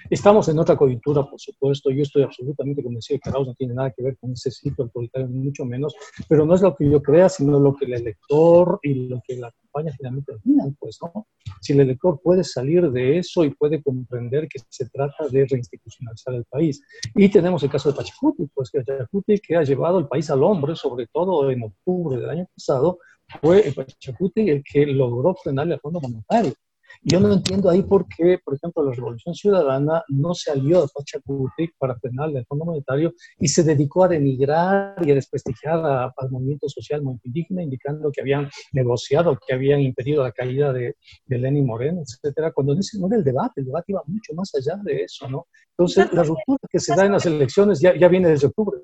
[0.09, 1.89] Estamos en otra coyuntura, por supuesto.
[1.89, 4.85] Yo estoy absolutamente convencido de que Arauz no tiene nada que ver con ese ciclo
[4.85, 5.95] autoritario, mucho menos,
[6.27, 9.35] pero no es lo que yo crea, sino lo que el elector y lo que
[9.35, 11.27] la campaña finalmente opinan, pues, ¿no?
[11.61, 16.33] Si el elector puede salir de eso y puede comprender que se trata de reinstitucionalizar
[16.33, 16.81] el país.
[17.15, 20.43] Y tenemos el caso de Pachacuti, pues, que Pachacuti que ha llevado el país al
[20.43, 22.99] hombre, sobre todo en octubre del año pasado,
[23.41, 26.53] fue el Pachacuti el que logró frenarle al Fondo Monetario.
[27.01, 30.87] Yo no entiendo ahí por qué, por ejemplo, la Revolución Ciudadana no se alió a
[30.87, 36.13] Pachacuti para frenarle el Fondo Monetario y se dedicó a denigrar y a desprestigiar a,
[36.15, 40.95] al movimiento social muy indígena, indicando que habían negociado, que habían impedido la caída de,
[41.25, 44.53] de Lenin Moreno, etcétera, cuando ese no era el debate, el debate iba mucho más
[44.55, 45.47] allá de eso, ¿no?
[45.77, 48.81] Entonces, la ruptura que se da en las elecciones ya, ya viene desde octubre.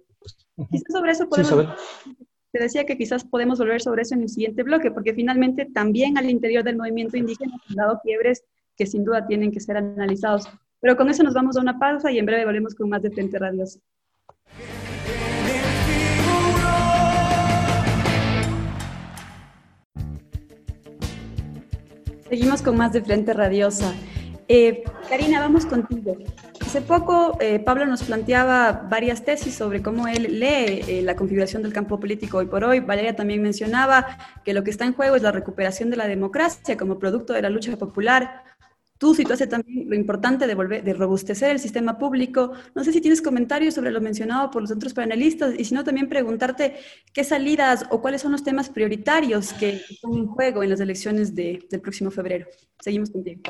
[0.70, 1.76] Quizás sobre eso podemos...
[2.04, 5.66] Sí, te decía que quizás podemos volver sobre eso en el siguiente bloque, porque finalmente
[5.66, 8.46] también al interior del movimiento indígena han dado quiebres
[8.78, 10.48] que sin duda tienen que ser analizados.
[10.80, 13.12] Pero con eso nos vamos a una pausa y en breve volvemos con más de
[13.12, 13.82] Frente Radiosa.
[22.30, 23.94] Seguimos con más de Frente Radiosa.
[24.48, 26.18] Eh, Karina, vamos contigo.
[26.62, 31.64] Hace poco eh, Pablo nos planteaba varias tesis sobre cómo él lee eh, la configuración
[31.64, 32.80] del campo político hoy por hoy.
[32.80, 36.78] Valeria también mencionaba que lo que está en juego es la recuperación de la democracia
[36.78, 38.44] como producto de la lucha popular.
[39.00, 42.54] Tú situaste también lo importante de, robustecer el sistema público.
[42.76, 45.84] No sé si tienes comentarios sobre lo mencionado por los otros panelistas y si no,
[45.84, 46.76] también preguntarte
[47.12, 51.36] qué salidas o cuáles son los temas prioritarios que están en juego en las elecciones
[51.36, 52.48] de, del próximo febrero.
[52.80, 53.42] Seguimos contigo.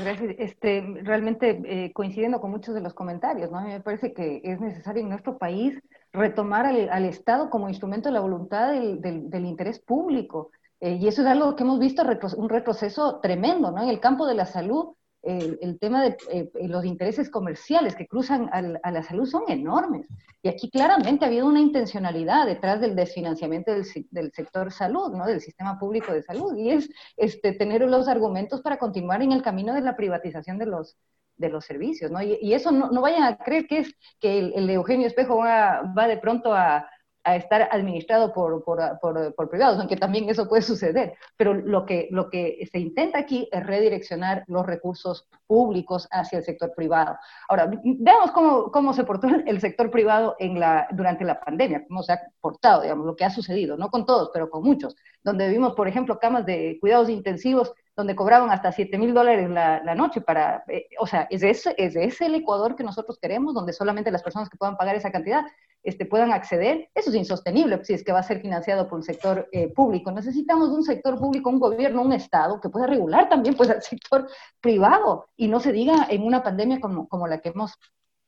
[0.00, 0.34] Gracias.
[0.38, 3.58] Este, realmente eh, coincidiendo con muchos de los comentarios, ¿no?
[3.58, 5.78] A mí me parece que es necesario en nuestro país
[6.12, 10.50] retomar al, al Estado como instrumento de la voluntad del, del, interés público.
[10.80, 12.02] Eh, y eso es algo que hemos visto,
[12.36, 13.82] un retroceso tremendo, ¿no?
[13.82, 18.48] En el campo de la salud, el, tema de eh, los intereses comerciales que cruzan
[18.52, 20.06] a la salud son enormes.
[20.42, 25.26] Y aquí claramente ha habido una intencionalidad detrás del desfinanciamiento del, sector salud, ¿no?
[25.26, 29.42] del sistema público de salud, y es este, tener los argumentos para continuar en el
[29.42, 30.96] camino de la privatización de los,
[31.36, 32.10] de los servicios.
[32.10, 32.22] ¿no?
[32.22, 35.36] Y, y eso no, no, vayan a creer que es que el, el Eugenio Espejo
[35.36, 36.88] va, va de pronto a
[37.24, 41.14] a estar administrado por, por, por, privados, aunque también eso puede suceder.
[41.36, 46.44] Pero lo que, lo que se intenta aquí es redireccionar los recursos públicos hacia el
[46.44, 47.16] sector privado.
[47.48, 52.02] Ahora, veamos cómo, cómo se portó el sector privado en la, durante la pandemia, cómo
[52.02, 55.48] se ha portado, digamos, lo que ha sucedido, no con todos, pero con muchos, donde
[55.48, 59.94] vimos, por ejemplo, camas de cuidados intensivos donde cobraban hasta 7 mil dólares la, la,
[59.94, 63.74] noche para, eh, o sea, ¿es ese, ¿es ese el Ecuador que nosotros queremos, donde
[63.74, 65.44] solamente las personas que puedan pagar esa cantidad
[65.82, 66.88] este, puedan acceder?
[66.94, 70.10] Eso es insostenible si es que va a ser financiado por un sector eh, público.
[70.10, 74.26] Necesitamos un sector público, un gobierno, un Estado que pueda regular también pues, al sector
[74.62, 77.74] privado y no se diga en una pandemia como, como la que hemos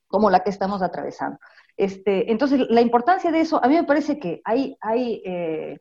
[0.06, 1.38] como la que estamos atravesando.
[1.74, 5.80] Este, entonces, la importancia de eso, a mí me parece que hay, hay eh,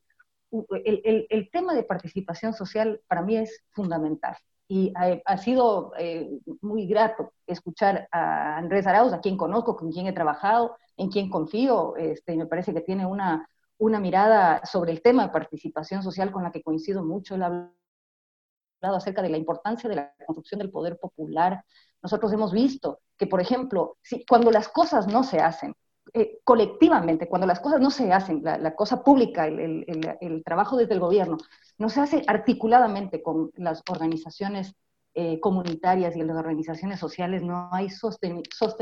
[0.52, 4.36] el, el, tema de participación social para mí es fundamental.
[4.68, 6.30] Y ha, sido eh,
[6.62, 11.30] muy grato escuchar a Andrés Arauz, a quien conozco, con quien he trabajado, en quien
[11.30, 11.98] confío.
[11.98, 16.44] Este, me parece que tiene una, una mirada sobre el tema de participación social con
[16.44, 17.36] la que coincido mucho.
[17.36, 21.66] Él ha hablado acerca de la importancia de la construcción del poder popular.
[22.02, 25.76] Nosotros hemos visto que, por ejemplo, si, cuando las cosas no se hacen,
[26.14, 30.78] eh, colectivamente, cuando las cosas no se hacen, la, cosa pública, el, el, el, trabajo
[30.78, 31.38] desde el gobierno,
[31.78, 34.76] no se hace articuladamente con las organizaciones
[35.14, 38.42] eh, comunitarias y las organizaciones sociales, no, hay sosten,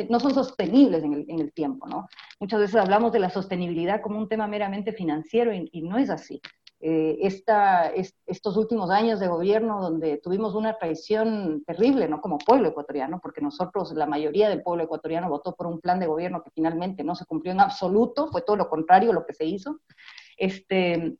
[0.09, 1.87] no son sostenibles en el, en el, tiempo.
[1.87, 2.07] ¿no?
[2.39, 6.09] Muchas veces hablamos de la sostenibilidad como un tema meramente financiero y, y no es
[6.11, 6.39] así.
[6.81, 7.17] Eh,
[8.25, 12.21] estos últimos años de gobierno donde tuvimos una traición terrible, ¿no?
[12.21, 16.07] Como pueblo ecuatoriano, porque nosotros, la mayoría del pueblo ecuatoriano votó por un plan de
[16.07, 19.45] gobierno que finalmente no se cumplió en absoluto, fue todo lo contrario lo que se
[19.45, 19.81] hizo.
[20.37, 21.17] Este,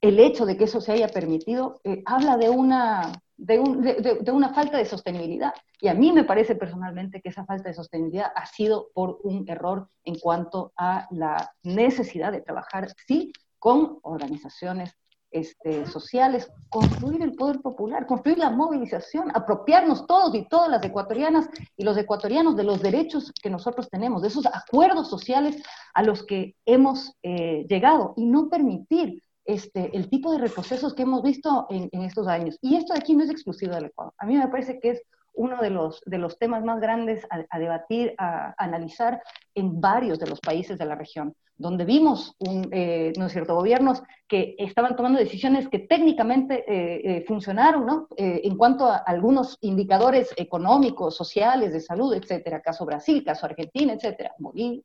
[0.00, 4.32] el hecho de que eso se haya permitido eh, habla de una, de, un, de,
[4.32, 5.52] una falta de sostenibilidad.
[5.80, 9.44] Y a mí me parece personalmente que esa falta de sostenibilidad ha sido por un
[9.48, 13.32] error en cuanto a la necesidad de trabajar, sí,
[13.64, 14.94] con organizaciones
[15.30, 21.48] este, sociales, construir el poder popular, construir la movilización, apropiarnos todos y todas las ecuatorianas
[21.74, 25.62] y los ecuatorianos de los derechos que nosotros tenemos, de esos acuerdos sociales
[25.94, 31.04] a los que hemos eh, llegado y no permitir este, el tipo de retrocesos que
[31.04, 32.58] hemos visto en, en, estos años.
[32.60, 34.12] Y esto de aquí no es exclusivo del Ecuador.
[34.18, 35.02] A mí me parece que es
[35.34, 39.22] uno de los, de los temas más grandes a, debatir, a, analizar
[39.54, 43.12] en varios de los países de la región donde vimos, un, eh,
[43.46, 48.96] gobiernos que estaban tomando decisiones que técnicamente eh, eh, funcionaron, ¿no?, eh, en cuanto a
[48.96, 54.82] algunos indicadores económicos, sociales, de salud, etcétera, caso Brasil, caso Argentina, etcétera, Bolivia.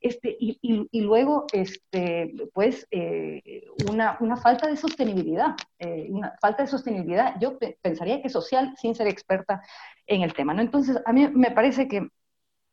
[0.00, 6.34] Este, y, y, y, luego, este, pues, eh, una, una, falta de sostenibilidad, eh, una
[6.40, 9.62] falta de sostenibilidad, yo pe pensaría que social, sin ser experta
[10.06, 10.62] en el tema, ¿no?
[10.62, 12.08] Entonces, a mí me parece que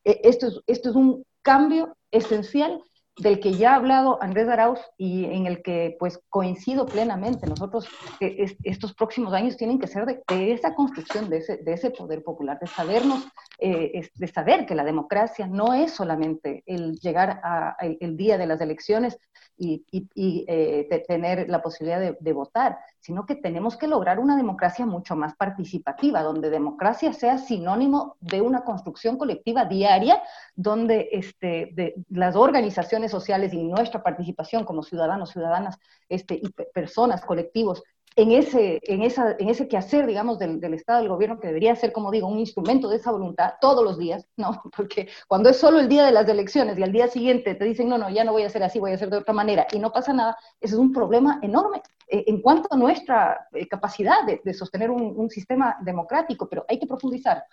[0.03, 2.81] esto es, esto es un cambio esencial
[3.17, 7.45] del que ya ha hablado Andrés Arauz y en el que pues coincido plenamente.
[7.45, 7.87] Nosotros
[8.19, 11.73] eh, es, estos próximos años tienen que ser de, de esa construcción de ese, de
[11.73, 13.27] ese, poder popular, de sabernos,
[13.59, 18.37] eh, de saber que la democracia no es solamente el llegar a, el, el día
[18.37, 19.19] de las elecciones
[19.57, 23.87] y, y, y eh, de tener la posibilidad de, de, votar, sino que tenemos que
[23.87, 30.21] lograr una democracia mucho más participativa, donde democracia sea sinónimo de una construcción colectiva diaria,
[30.55, 35.77] donde este, de, las organizaciones sociales y nuestra participación como ciudadanos, ciudadanas
[36.09, 37.83] este, y personas, colectivos,
[38.15, 41.75] en ese, en, esa, en ese quehacer, digamos, del, del, Estado, del gobierno, que debería
[41.75, 44.61] ser, como digo, un instrumento de esa voluntad todos los días, ¿no?
[44.75, 47.89] Porque cuando es solo el día de las elecciones y al día siguiente te dicen,
[47.89, 49.79] no, no, ya no voy a hacer así, voy a hacer de otra manera, y
[49.79, 54.23] no pasa nada, ese es un problema enorme eh, en cuanto a nuestra eh, capacidad
[54.25, 57.43] de, de sostener un, un, sistema democrático, pero hay que profundizar.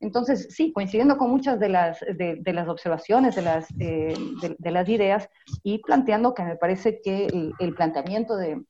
[0.00, 4.56] Entonces, sí, coincidiendo con muchas de las, de, de las observaciones, de las, eh, de,
[4.58, 5.28] de, las ideas,
[5.62, 7.26] y planteando que me parece que
[7.58, 8.62] el, planteamiento de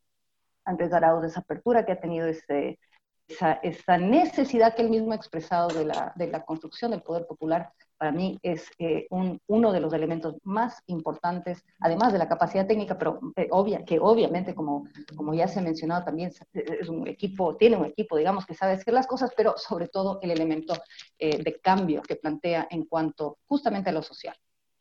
[0.64, 2.78] Andrés Arauz, esa apertura que ha tenido ese,
[3.26, 7.26] esa, esa, necesidad que él mismo ha expresado de la, de la construcción del poder
[7.26, 12.28] popular, para mí es eh, un, uno de los elementos más importantes, además de la
[12.28, 16.88] capacidad técnica, pero eh, obvia, que obviamente, como, como ya se ha mencionado también, es
[16.88, 20.30] un equipo, tiene un equipo, digamos, que sabe hacer las cosas, pero sobre todo el
[20.30, 20.74] elemento
[21.18, 24.36] eh, de cambio que plantea en cuanto justamente a lo social.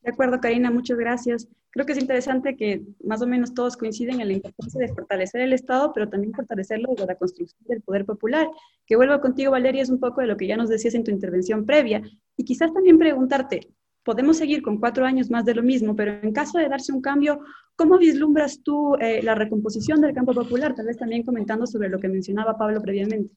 [0.05, 1.47] De acuerdo, Karina, muchas gracias.
[1.71, 5.41] Creo que es interesante que más o menos todos coinciden en la importancia de fortalecer
[5.41, 8.47] el Estado, pero también fortalecerlo desde la construcción del poder popular.
[8.85, 11.09] Que vuelvo contigo, Valeria, es un poco de lo que ya nos decías en tu
[11.09, 12.03] intervención previa.
[12.37, 13.69] Y quizás también preguntarte,
[14.03, 17.01] podemos seguir con cuatro años más de lo mismo, pero en caso de darse un
[17.01, 17.39] cambio,
[17.75, 20.75] ¿cómo vislumbras tú eh, la recomposición del campo popular?
[20.75, 23.33] Tal vez también comentando sobre lo que mencionaba Pablo previamente.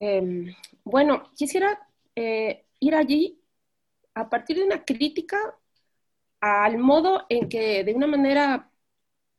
[0.00, 0.54] Eh,
[0.84, 1.78] bueno, quisiera
[2.14, 3.40] eh, ir allí
[4.14, 5.38] a partir de una crítica
[6.40, 8.70] al modo en que de una manera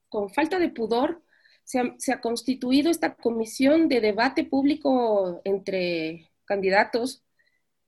[0.09, 1.21] con falta de pudor
[1.63, 7.23] se ha, constituido esta comisión de debate público entre candidatos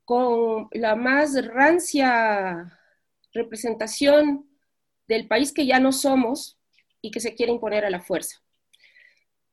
[0.05, 2.79] con la más rancia
[3.33, 4.47] representación
[5.07, 6.59] del país que ya no somos
[7.01, 8.37] y que se quiere imponer a la fuerza.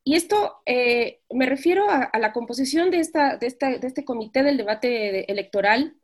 [0.05, 5.31] y esto eh, me refiero a, la composición de, esta, de, este comité del debate
[5.31, 5.97] electoral,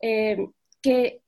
[0.00, 0.38] eh,
[0.82, 1.22] que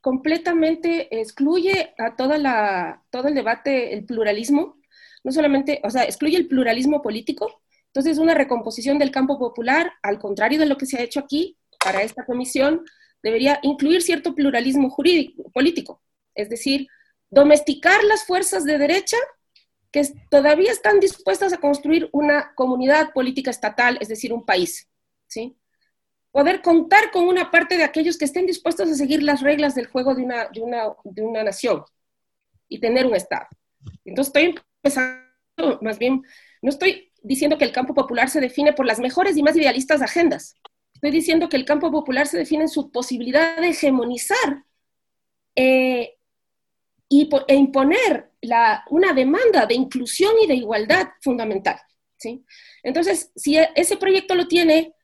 [0.00, 4.78] completamente excluye a toda la, todo el debate, el pluralismo,
[5.24, 7.62] no solamente, o sea, excluye el pluralismo político,
[7.98, 11.58] entonces una recomposición del campo popular, al contrario de lo que se ha hecho aquí
[11.84, 12.84] para esta comisión,
[13.24, 16.00] debería incluir cierto pluralismo jurídico, político,
[16.32, 16.86] es decir,
[17.28, 19.16] domesticar las fuerzas de derecha
[19.90, 24.88] que todavía están dispuestas a construir una comunidad política estatal, es decir, un país,
[25.26, 25.58] ¿sí?
[26.30, 29.88] Poder contar con una parte de aquellos que estén dispuestos a seguir las reglas del
[29.88, 31.82] juego de una, de una, de una nación
[32.68, 33.48] y tener un Estado.
[34.04, 36.22] Entonces estoy empezando, más bien,
[36.62, 40.02] no estoy diciendo que el campo popular se define por las mejores y más idealistas
[40.02, 40.54] agendas.
[40.94, 44.64] Estoy diciendo que el campo popular se define en su posibilidad de hegemonizar
[45.54, 46.16] eh,
[47.08, 48.32] y, e imponer
[48.90, 51.78] una demanda de inclusión y de igualdad fundamental.
[52.16, 52.44] ¿sí?
[52.82, 54.94] Entonces, si e, ese proyecto lo tiene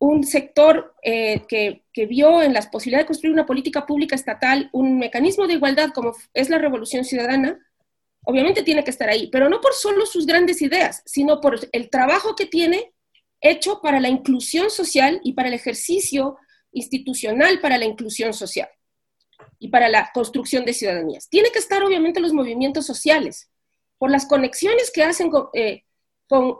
[0.00, 4.70] un sector eh, que, que, vio en las posibilidades de construir una política pública estatal
[4.72, 7.58] un mecanismo de igualdad como es la revolución ciudadana,
[8.28, 11.88] obviamente tiene que estar ahí, pero no por solo sus grandes ideas, sino por el
[11.88, 12.92] trabajo que tiene
[13.40, 16.36] hecho para la inclusión social y para el ejercicio
[16.72, 18.68] institucional para la inclusión social
[19.58, 21.30] y para la construcción de ciudadanías.
[21.30, 23.50] Tiene que estar obviamente los movimientos sociales,
[23.96, 25.84] por las conexiones que hacen con, eh,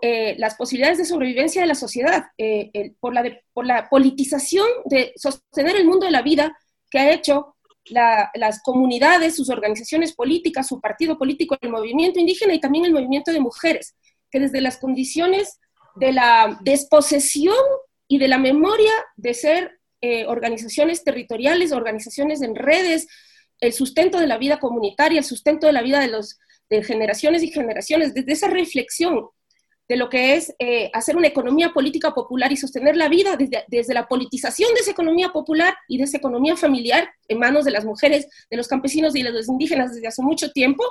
[0.00, 5.12] eh, las posibilidades de sobrevivencia de la sociedad, eh, por, la por la politización de
[5.16, 6.58] sostener el mundo de la vida
[6.90, 7.57] que ha hecho
[7.90, 13.32] las comunidades, sus organizaciones políticas, su partido político, el movimiento indígena y también el movimiento
[13.32, 13.94] de mujeres,
[14.30, 15.58] que desde las condiciones
[15.96, 17.56] de la desposesión
[18.06, 23.06] y de la memoria de ser eh, organizaciones territoriales, organizaciones en redes,
[23.60, 26.38] el sustento de la vida comunitaria, el sustento de la vida de, los,
[26.70, 29.28] de generaciones y generaciones, desde esa reflexión
[29.88, 33.64] de lo que es eh, hacer una economía política popular y sostener la vida desde,
[33.68, 37.70] desde, la politización de esa economía popular y de esa economía familiar en manos de
[37.70, 40.84] las mujeres, de los campesinos y de los indígenas desde hace mucho tiempo,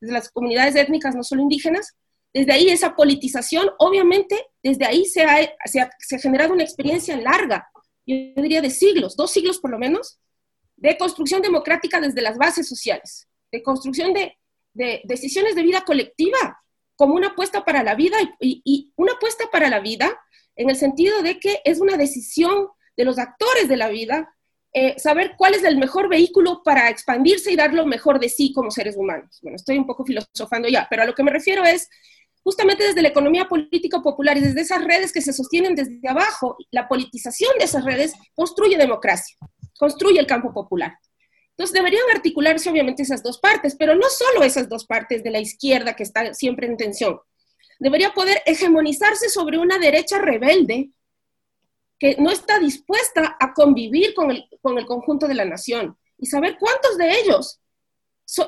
[0.00, 1.94] desde las comunidades étnicas, no solo indígenas.
[2.32, 6.62] Desde ahí esa politización, obviamente, desde ahí se ha, se ha, se ha generado una
[6.62, 7.68] experiencia larga
[8.06, 10.18] yo diría de siglos, dos siglos por lo menos,
[10.76, 14.38] de construcción democrática desde las bases sociales, de construcción de,
[15.04, 16.62] decisiones de vida colectiva
[16.96, 20.18] como una apuesta para la vida y, una apuesta para la vida
[20.56, 24.34] en el sentido de que es una decisión de los actores de la vida
[24.72, 28.52] eh, saber cuál es el mejor vehículo para expandirse y dar lo mejor de sí
[28.52, 29.38] como seres humanos.
[29.42, 31.88] Bueno, estoy un poco filosofando ya, pero a lo que me refiero es
[32.42, 36.56] justamente desde la economía política popular y desde esas redes que se sostienen desde abajo,
[36.70, 39.36] la politización de esas redes construye democracia,
[39.78, 40.92] construye el campo popular.
[41.56, 45.40] Entonces deberían articularse obviamente esas dos partes, pero no solo esas dos partes de la
[45.40, 47.18] izquierda que está siempre en tensión.
[47.78, 50.90] Debería poder hegemonizarse sobre una derecha rebelde
[51.98, 56.26] que no está dispuesta a convivir con el, con el conjunto de la nación y
[56.26, 57.60] saber cuántos de ellos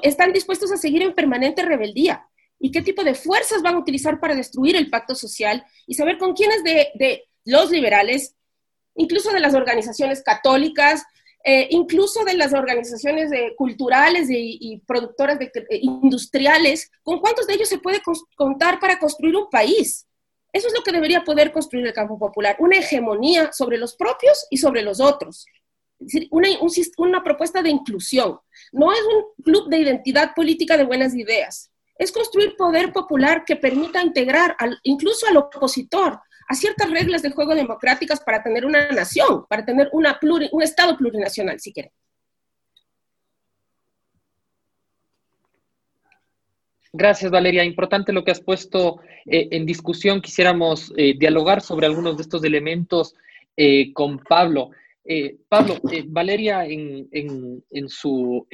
[0.03, 2.29] están dispuestos a seguir en permanente rebeldía
[2.59, 6.19] y qué tipo de fuerzas van a utilizar para destruir el pacto social y saber
[6.19, 8.35] con quiénes de, los liberales,
[8.95, 11.05] incluso de las organizaciones católicas,
[11.51, 17.79] eh, incluso de las organizaciones culturales y, productoras eh, industriales, con cuántos de ellos se
[17.79, 18.03] puede
[18.37, 20.07] contar para construir un país.
[20.53, 24.47] Eso es lo que debería poder construir el campo popular, una hegemonía sobre los propios
[24.51, 25.47] y sobre los otros.
[25.99, 26.29] Es decir,
[26.99, 28.39] una, propuesta de inclusión.
[28.71, 33.57] No es un club de identidad política de buenas ideas es construir poder popular que
[33.57, 39.45] permita integrar incluso al opositor a ciertas reglas de juego democráticas para tener una nación,
[39.49, 41.93] para tener un Estado plurinacional, si quieren.
[46.93, 47.65] Gracias, Valeria.
[47.65, 50.23] Importante lo que has puesto eh, en discusión.
[50.23, 53.15] Quisiéramos eh, dialogar sobre algunos de estos elementos
[53.57, 54.71] eh, con Pablo.
[55.49, 58.47] Pablo, Valeria en, su,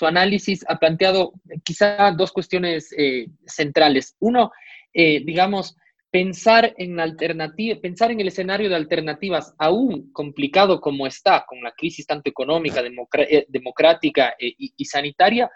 [0.00, 2.90] análisis ha planteado quizá dos cuestiones
[3.46, 4.16] centrales.
[4.18, 4.50] Uno,
[4.92, 5.76] digamos,
[6.10, 11.72] pensar en alternativa, pensar en el escenario de alternativas aún complicado como está, con la
[11.72, 12.82] crisis tanto económica,
[13.48, 15.50] democrática y, sanitaria,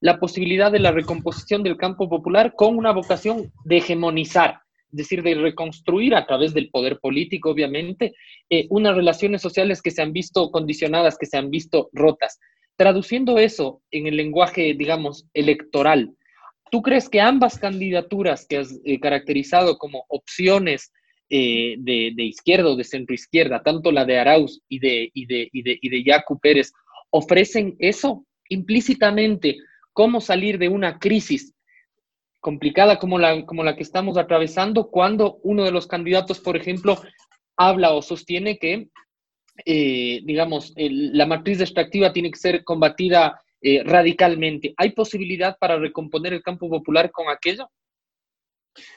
[0.00, 4.60] la posibilidad de la recomposición del campo popular con una vocación de hegemonizar
[4.92, 8.12] es decir, de reconstruir a través del poder político, obviamente,
[8.48, 12.40] eh, unas relaciones sociales que se han visto condicionadas, que se han visto rotas.
[12.76, 16.16] Traduciendo eso en el lenguaje, digamos, electoral,
[16.70, 20.92] ¿tú crees que ambas candidaturas que has eh, caracterizado como opciones
[21.28, 25.48] eh, de, izquierda o de centro izquierda, tanto la de Arauz y de, y de,
[25.52, 26.72] y de, y de Yacu Pérez,
[27.10, 29.58] ofrecen eso implícitamente,
[29.92, 31.54] cómo salir de una crisis
[32.40, 37.00] complicada como la, como la que estamos atravesando cuando uno de los candidatos, por ejemplo,
[37.56, 38.88] habla o sostiene que,
[39.66, 44.74] eh, digamos, la matriz extractiva tiene que ser combatida eh, radicalmente.
[44.76, 47.70] ¿Hay posibilidad para recomponer el campo popular con aquello?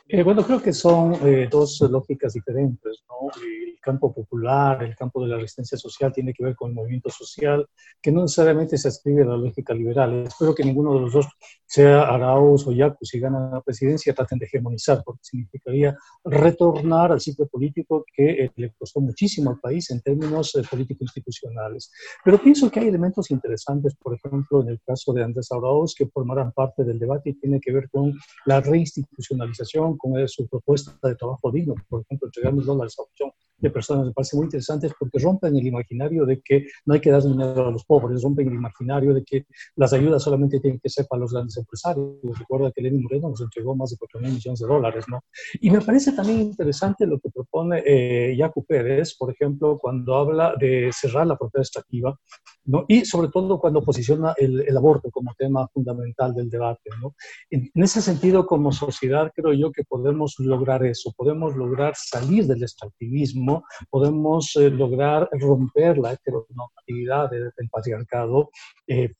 [0.06, 3.04] Eh, bueno, creo que son eh, dos lógicas diferentes.
[3.08, 3.30] ¿no?
[3.42, 7.10] El campo popular, el campo de la resistencia social tiene que ver con el movimiento
[7.10, 7.66] social,
[8.02, 10.26] que no necesariamente se ascribe a la lógica liberal.
[10.28, 11.28] Espero que ninguno de los dos,
[11.66, 17.22] sea Arauz o Yacu, si ganan la presidencia, traten de hegemonizar, porque significaría retornar al
[17.22, 21.92] ciclo político que eh, le costó muchísimo al país en términos político-institucionales.
[22.24, 26.08] Pero pienso que hay elementos interesantes, por ejemplo, en el caso de Andrés Arauz, que
[26.08, 28.14] formarán parte del debate y tiene que ver con
[28.46, 33.32] la reinstitucionalización con su propuesta de trabajo digno, por ejemplo, entregar mil dólares a opción
[33.58, 37.12] de personas me parece muy interesante porque rompen el imaginario de que no hay que
[37.12, 39.46] dar dinero a los pobres, rompen el imaginario de que
[39.76, 42.18] las ayudas solamente tienen que ser para los grandes empresarios.
[42.38, 45.22] Recuerda que Lenin Moreno nos entregó más de 4 mil millones de dólares, ¿no?
[45.62, 50.56] Y me parece también interesante lo que propone eh, Yacu Pérez, por ejemplo, cuando habla
[50.60, 52.20] de cerrar la frontera extractiva,
[52.66, 52.86] ¿no?
[52.88, 57.16] Y sobre todo cuando posiciona el, el aborto como tema fundamental del debate, ¿no?
[57.50, 62.46] En, en ese sentido, como sociedad, creo yo que podemos lograr eso, podemos lograr salir
[62.46, 63.53] del extractivismo
[63.90, 68.50] podemos eh, lograr romper la heteronormatividad del, patriarcado,
[68.88, 69.14] eh,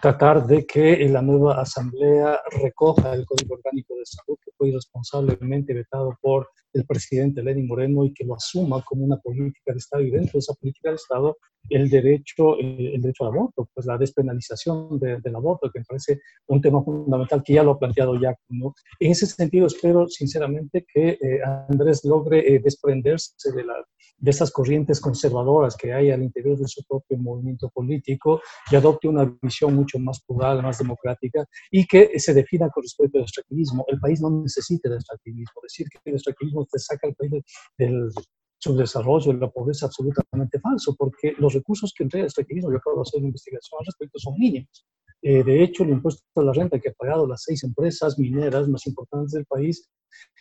[0.00, 5.74] tratar de que la nueva asamblea recoja el Código Orgánico de Salud que fue irresponsablemente
[5.74, 10.02] vetado por el presidente Lenin Moreno y que lo asuma como una política de Estado
[10.02, 11.36] y dentro de esa política de Estado
[11.70, 16.60] el derecho, el derecho al aborto, pues la despenalización del aborto, que me parece un
[16.60, 18.34] tema fundamental que ya lo ha planteado ya.
[18.48, 18.74] ¿no?
[19.00, 23.74] En ese sentido, espero sinceramente que eh, Andrés logre eh, desprenderse de, la,
[24.18, 29.08] de esas corrientes conservadoras que hay al interior de su propio movimiento político y adopte
[29.08, 33.84] una visión mucho más plural, más democrática y que se defina con respecto al extractivismo.
[33.88, 35.60] El país no necesita el extractivismo.
[35.62, 37.32] Decir que el extractivismo te saca al país
[37.78, 38.10] del
[38.58, 42.96] subdesarrollo y la pobreza absolutamente falso, porque los recursos que entrega el extractivismo, yo acabo
[42.96, 44.86] de hacer una investigación al respecto, son mínimos.
[45.20, 48.68] Eh, de hecho, el impuesto a la renta que han pagado las seis empresas mineras
[48.68, 49.88] más importantes del país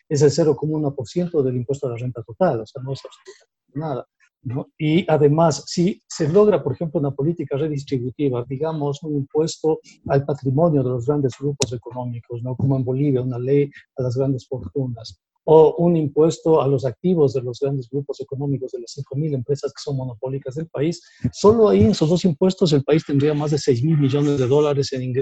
[0.10, 4.08] es el 0,1% del impuesto a la renta total, o sea, no es absolutamente nada.
[4.44, 4.68] ¿No?
[4.78, 10.84] Y además, si se logra, por ejemplo, una política redistributiva, digamos, un impuesto al patrimonio
[10.84, 12.56] de los grandes grupos económicos, ¿no?
[12.56, 17.34] como en Bolivia, una ley a las grandes fortunas, o un impuesto a los activos
[17.34, 21.02] de los grandes grupos económicos de las 5.000 empresas que son monopólicas del país,
[21.34, 24.48] solo ahí en esos dos impuestos el país tendría más de 6 mil millones de
[24.48, 25.14] dólares en,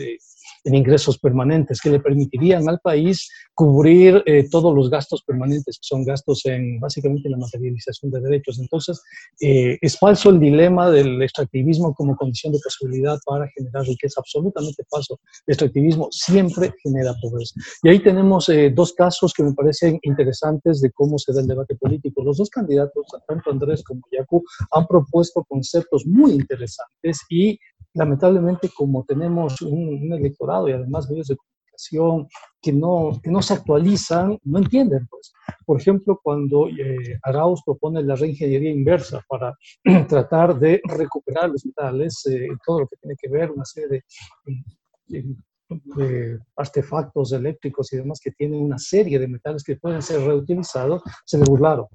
[0.64, 5.88] en ingresos permanentes que le permitirían al país cubrir eh, todos los gastos permanentes, que
[5.88, 8.60] son gastos en básicamente la materialización de derechos.
[8.60, 9.02] Entonces,
[9.40, 14.84] eh, es falso el dilema del extractivismo como condición de posibilidad para generar riqueza, absolutamente
[14.90, 15.20] falso.
[15.48, 17.54] El extractivismo siempre genera pobreza.
[17.84, 21.48] Y ahí tenemos eh, dos casos que me parecen interesantes de cómo se da el
[21.48, 22.24] debate político.
[22.24, 27.60] Los dos candidatos, tanto Andrés como Yacu, han propuesto conceptos muy interesantes y
[27.94, 32.28] lamentablemente como tenemos un, electorado y además medios de comunicación
[32.62, 35.08] que no, que no se actualizan, no entienden.
[35.08, 35.34] Pues.
[35.66, 39.56] Por ejemplo, cuando eh, Arauz propone la reingeniería inversa para
[40.08, 44.04] tratar de recuperar los metales, eh, todo lo que tiene que ver, una serie
[45.08, 51.02] de artefactos eléctricos y demás que tienen una serie de metales que pueden ser reutilizados,
[51.26, 51.88] se le burlaron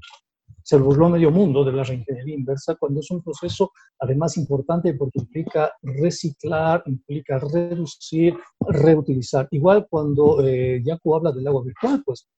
[0.67, 5.21] se burló medio mundo de la reingeniería inversa cuando es un proceso además importante porque
[5.21, 8.37] implica reciclar, implica reducir,
[8.67, 9.47] reutilizar.
[9.53, 10.83] Igual cuando eh,
[11.15, 12.29] habla del agua virtual, pues,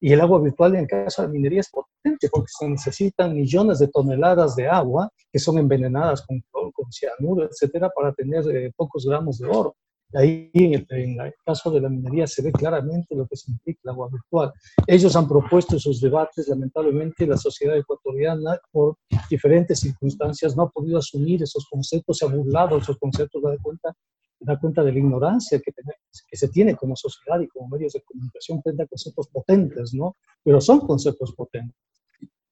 [0.00, 3.88] y el agua virtual en caso de minería es potente porque se necesitan millones de
[3.88, 9.38] toneladas de agua que son envenenadas con, con cianuro, etcétera, para tener eh, pocos gramos
[9.38, 9.76] de oro.
[10.14, 14.08] Ahí, en el, caso de la minería, se ve claramente lo que significa el agua
[14.10, 14.52] virtual.
[14.86, 18.96] Ellos han propuesto esos debates, lamentablemente la sociedad ecuatoriana, por
[19.28, 23.92] diferentes circunstancias, no ha podido asumir esos conceptos, se ha burlado esos conceptos, da cuenta,
[24.38, 28.02] da cuenta de la ignorancia que, que se tiene como sociedad y como medios de
[28.02, 30.16] comunicación frente a conceptos potentes, ¿no?
[30.44, 31.76] Pero son conceptos potentes.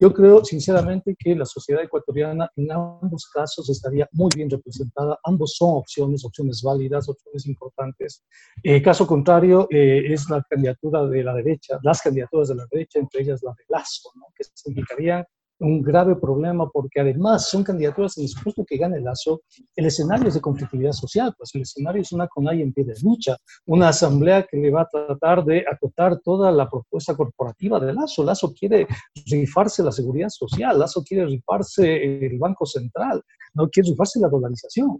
[0.02, 5.16] Yo creo sinceramente que la sociedad ecuatoriana en ambos casos estaría muy bien representada.
[5.22, 8.24] Ambos son opciones, opciones válidas, opciones importantes.
[8.64, 12.98] Eh, caso contrario eh, es la candidatura de la derecha, las candidaturas de la derecha,
[12.98, 14.26] entre ellas la de Lazo, ¿no?
[14.34, 15.24] que significarían
[15.62, 19.42] un grave problema porque además son candidaturas en supuesto que gane Lazo,
[19.76, 22.94] el escenario es de conflictividad social, pues el escenario es una CONAI en pie de
[23.02, 23.36] lucha,
[23.66, 28.24] una asamblea que le va a tratar de acotar toda la propuesta corporativa de Lazo.
[28.24, 28.86] Lazo quiere
[29.26, 33.22] rifarse la seguridad social, Lazo quiere rifarse el Banco Central,
[33.54, 34.98] no quiere rifarse la dolarización.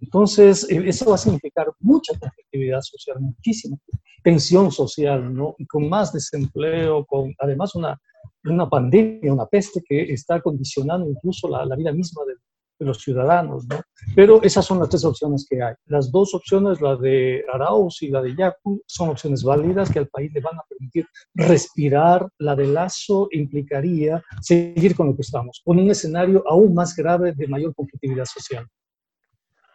[0.00, 3.76] Entonces, eh, eso va a significar mucha conflictividad social, muchísima
[4.24, 5.54] tensión social, ¿no?
[5.58, 7.96] Y con más desempleo, con además una,
[8.44, 12.32] una pandemia, una peste que está condicionando incluso la, la vida misma de,
[12.78, 13.80] de, los ciudadanos, ¿no?
[14.16, 15.74] Pero esas son las tres opciones que hay.
[15.86, 20.08] Las dos opciones, la de Arauz y la de Yacu, son opciones válidas que al
[20.08, 22.26] país le van a permitir respirar.
[22.38, 27.32] La de Lazo implicaría seguir con lo que estamos, con un escenario aún más grave
[27.32, 28.66] de mayor conflictividad social.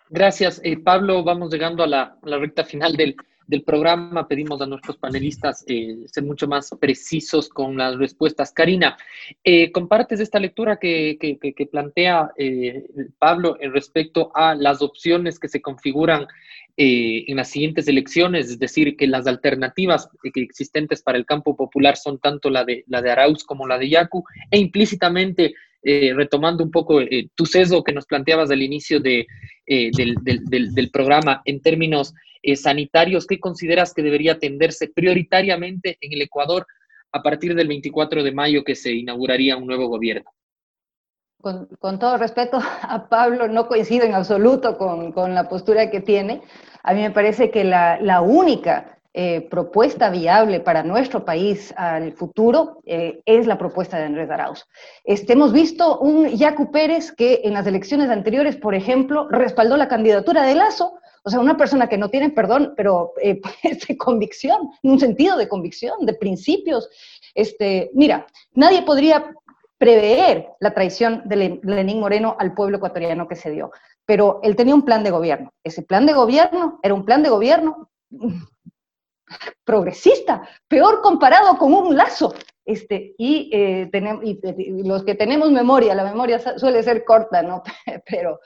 [0.10, 1.24] Gracias, eh, Pablo.
[1.24, 3.16] Vamos llegando a la, recta final del,
[3.66, 4.28] programa.
[4.28, 8.52] Pedimos a nuestros panelistas eh, ser mucho más precisos con las respuestas.
[8.52, 8.98] Karina,
[9.44, 12.86] eh, ¿compartes esta lectura que, que, que plantea eh,
[13.18, 16.28] Pablo en respecto a las opciones que se configuran
[16.78, 18.50] eh, en las siguientes elecciones?
[18.50, 23.02] Es decir, que las alternativas existentes para el campo popular son tanto la de, la
[23.02, 27.84] de Arauz como la de Yacu e implícitamente eh, retomando un poco eh, tu sesgo
[27.84, 29.26] que nos planteabas al inicio de,
[29.66, 32.14] eh, del, del, del, programa en términos
[32.56, 36.66] sanitarios, ¿qué consideras que debería atenderse prioritariamente en el Ecuador
[37.12, 40.30] a partir del 24 de mayo que se inauguraría un nuevo gobierno?
[41.42, 46.02] Con, con todo respeto a Pablo, no coincido en absoluto con, con la postura que
[46.02, 46.42] tiene.
[46.84, 52.14] A mí me parece que la, la única eh, propuesta viable para nuestro país al
[52.14, 54.66] futuro eh, es la propuesta de Andrés Arauz.
[55.04, 59.88] Este, hemos visto un Yacu Pérez que en las elecciones anteriores, por ejemplo, respaldó la
[59.88, 63.42] candidatura de Lazo, o sea, una persona que no tiene perdón, pero eh,
[63.88, 66.88] de convicción, un sentido de convicción, de principios.
[67.34, 69.34] Este, mira, nadie podría
[69.80, 73.72] prever la traición de Lenín Moreno al pueblo ecuatoriano que se dio,
[74.06, 75.52] pero él tenía un plan de gobierno.
[75.64, 77.90] Ese plan de gobierno era un plan de gobierno
[79.64, 82.34] progresista, peor comparado con un lazo.
[82.66, 84.40] Este, y, eh, tenemos, y,
[84.84, 87.64] los que tenemos memoria, la memoria suele ser corta, ¿no?
[88.10, 88.40] Pero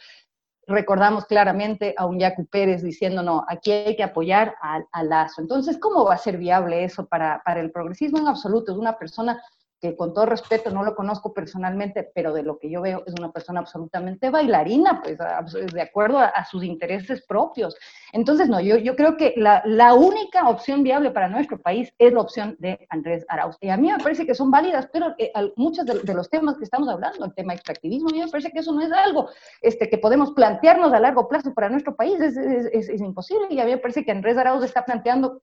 [0.65, 5.41] recordamos claramente a un Yacu Pérez diciendo, no, aquí hay que apoyar al, al Lazo.
[5.41, 8.71] Entonces, ¿cómo va a ser viable eso para, para el progresismo en absoluto?
[8.71, 9.41] Es una persona
[9.83, 13.13] que con todo respeto no lo conozco personalmente, pero de lo que yo veo es
[13.19, 17.75] una persona absolutamente bailarina, pues de acuerdo a, a sus intereses propios.
[18.13, 22.13] Entonces, no, yo, yo creo que la, la, única opción viable para nuestro país es
[22.13, 23.57] la opción de Andrés Arauz.
[23.59, 26.57] Y a mí me parece que son válidas, pero eh, muchos de, de, los temas
[26.57, 29.27] que estamos hablando, el tema extractivismo, a mí me parece que eso no es algo
[29.61, 33.47] este, que podemos plantearnos a largo plazo para nuestro país, es, es, es, es imposible.
[33.49, 35.41] Y a mí me parece que Andrés Arauz está planteando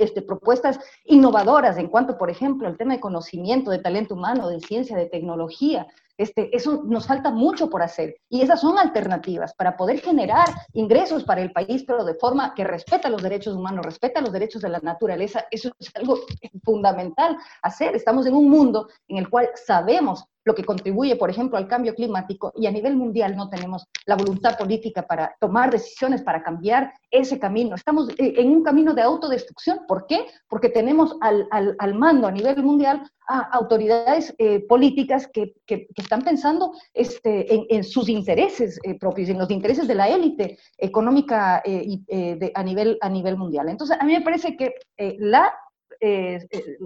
[0.00, 4.60] este, propuestas innovadoras en cuanto, por ejemplo, al tema de conocimiento, de talento humano, de
[4.60, 5.86] ciencia, de tecnología.
[6.20, 11.24] Este, eso nos falta mucho por hacer y esas son alternativas para poder generar ingresos
[11.24, 14.68] para el país, pero de forma que respeta los derechos humanos, respeta los derechos de
[14.68, 15.46] la naturaleza.
[15.50, 16.18] Eso es algo
[16.62, 17.96] fundamental hacer.
[17.96, 21.94] Estamos en un mundo en el cual sabemos lo que contribuye, por ejemplo, al cambio
[21.94, 26.92] climático y a nivel mundial no tenemos la voluntad política para tomar decisiones, para cambiar
[27.10, 27.74] ese camino.
[27.76, 29.80] Estamos en un camino de autodestrucción.
[29.86, 30.26] ¿Por qué?
[30.48, 35.86] Porque tenemos al, al, al mando a nivel mundial a autoridades eh, políticas que, que,
[35.94, 40.58] que, están pensando este, en, sus intereses eh, propios, en los intereses de la élite
[40.76, 42.04] económica eh, y,
[42.36, 43.68] de, a, nivel, a nivel mundial.
[43.68, 44.74] Entonces, a mí me parece que
[45.18, 45.54] la
[46.02, 46.38] eh,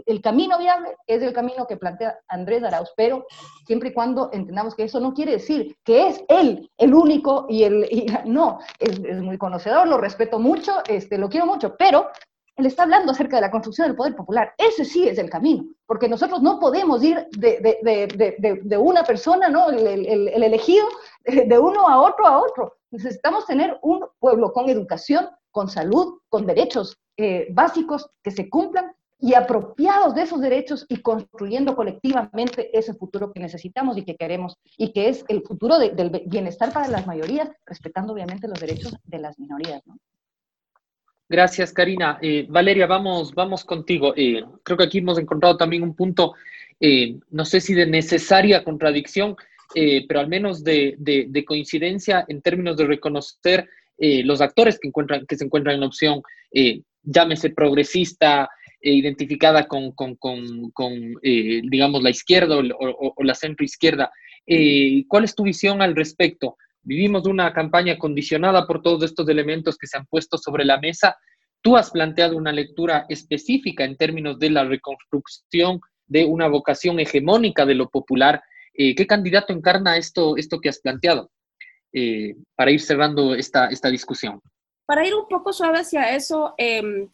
[0.07, 3.27] el camino viable es el camino que plantea Andrés Arauz, pero
[3.65, 7.63] siempre y cuando entendamos que eso no quiere decir que es él el único y
[7.63, 7.87] el...
[8.27, 12.09] No, es, es, muy conocedor, lo respeto mucho, este, lo quiero mucho, pero
[12.57, 14.55] él está hablando acerca de la construcción del poder popular.
[14.59, 19.71] Ese sí es el camino, porque nosotros no podemos ir de, una persona, ¿no?
[19.71, 20.87] El, el, el, elegido,
[21.25, 22.77] de uno a otro a otro.
[22.91, 28.93] Necesitamos tener un pueblo con educación, con salud, con derechos eh, básicos que se cumplan
[29.19, 34.59] y apropiados de esos derechos y construyendo colectivamente ese futuro que necesitamos y que queremos,
[34.77, 38.97] y que es el futuro de, del bienestar para las mayorías, respetando obviamente los derechos
[39.05, 39.83] de las minorías.
[39.87, 39.97] ¿no?
[41.29, 42.19] Gracias, Karina.
[42.21, 44.13] Eh, Valeria, vamos, vamos contigo.
[44.17, 46.35] Eh, creo que aquí hemos encontrado también un punto,
[46.81, 49.37] eh, no sé si de necesaria contradicción,
[49.75, 54.89] eh, pero al menos de, de, de, coincidencia en términos de reconocer los actores que,
[54.89, 56.21] encuentran, que se encuentran en la opción,
[57.05, 58.51] llámese progresista,
[58.81, 64.11] identificada con, con, con, digamos, la izquierda o, o, la centroizquierda.
[64.47, 66.57] Eh, ¿Cuál es tu visión al respecto?
[66.85, 71.17] Vivimos una campaña condicionada por todos estos elementos que se han puesto sobre la mesa.
[71.63, 77.65] Tú has planteado una lectura específica en términos de la reconstrucción de una vocación hegemónica
[77.65, 78.43] de lo popular.
[78.75, 81.31] Eh, ¿Qué candidato encarna esto, esto que has planteado?
[81.93, 84.41] Eh, para ir cerrando esta, esta discusión.
[84.85, 87.09] Para ir un poco suave hacia eso, eh,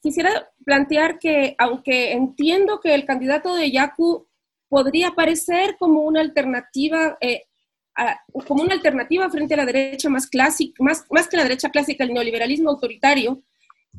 [0.00, 4.28] quisiera plantear que, aunque entiendo que el candidato de Yacu
[4.68, 7.44] podría parecer como una alternativa eh,
[8.46, 12.04] como una alternativa frente a la derecha más clásica, más, más que la derecha clásica,
[12.04, 13.42] el neoliberalismo autoritario,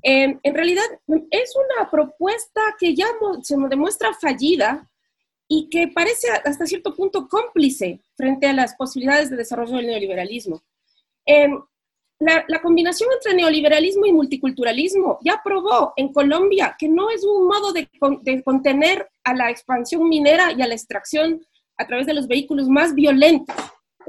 [0.03, 0.85] eh, en realidad
[1.29, 3.07] es una propuesta que ya
[3.41, 4.89] se demuestra fallida
[5.47, 10.61] y que parece hasta cierto punto cómplice frente a las posibilidades de desarrollo del neoliberalismo.
[11.25, 11.49] Eh,
[12.19, 17.71] la, combinación entre neoliberalismo y multiculturalismo ya probó en Colombia que no es un modo
[17.71, 17.89] de,
[18.21, 21.41] de, contener a la expansión minera y a la extracción
[21.77, 23.55] a través de los vehículos más violentos.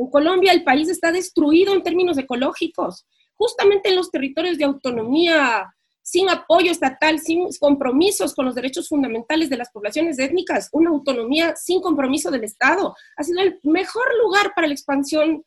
[0.00, 5.74] En Colombia el país está destruido en términos ecológicos, justamente en los territorios de autonomía
[6.02, 11.54] sin apoyo estatal, sin compromisos con los derechos fundamentales de las poblaciones étnicas, una autonomía
[11.54, 15.44] sin compromiso del Estado, ha sido el mejor lugar para la expansión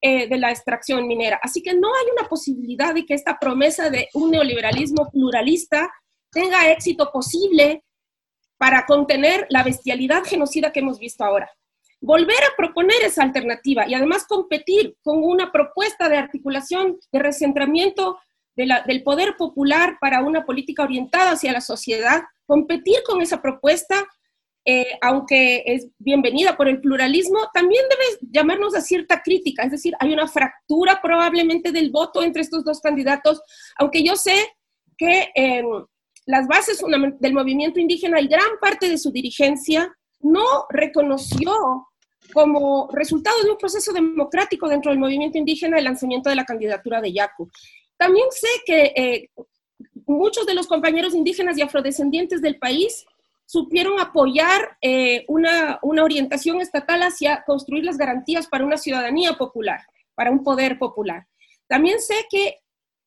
[0.00, 1.38] eh, de la extracción minera.
[1.42, 5.90] Así que no hay una posibilidad de que esta promesa de un neoliberalismo pluralista
[6.32, 7.84] tenga éxito posible
[8.56, 11.50] para contener la bestialidad genocida que hemos visto ahora.
[12.00, 18.18] Volver a proponer esa alternativa y además competir con una propuesta de articulación, de recentramiento
[18.56, 24.06] del poder popular para una política orientada hacia la sociedad, competir con esa propuesta
[24.66, 29.94] eh, aunque es bienvenida por el pluralismo, también debe llamarnos a cierta crítica, es decir,
[29.98, 33.40] hay una fractura probablemente del voto entre estos dos candidatos,
[33.78, 34.36] aunque yo sé
[34.98, 35.64] que en
[36.26, 36.82] las bases
[37.20, 41.88] del movimiento indígena y gran parte de su dirigencia no reconoció
[42.30, 47.00] como resultado de un proceso democrático dentro del movimiento indígena el lanzamiento de la candidatura
[47.00, 47.50] de Yacu.
[47.96, 49.30] También sé que eh,
[50.06, 53.06] muchos de los compañeros indígenas y afrodescendientes del país
[53.50, 59.80] supieron apoyar eh, una, orientación estatal hacia construir las garantías para una ciudadanía popular,
[60.14, 61.26] para un poder popular.
[61.66, 62.60] También sé que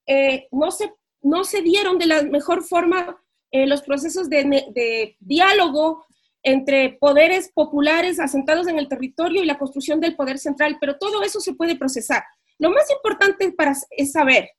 [0.06, 3.18] eh, no, se, no se dieron de la mejor forma
[3.52, 4.44] eh, los procesos de,
[4.74, 6.06] de, diálogo
[6.44, 11.24] entre poderes populares asentados en el territorio y la construcción del poder central, pero todo
[11.24, 12.24] eso se puede procesar.
[12.60, 14.50] Lo más importante para, es saber,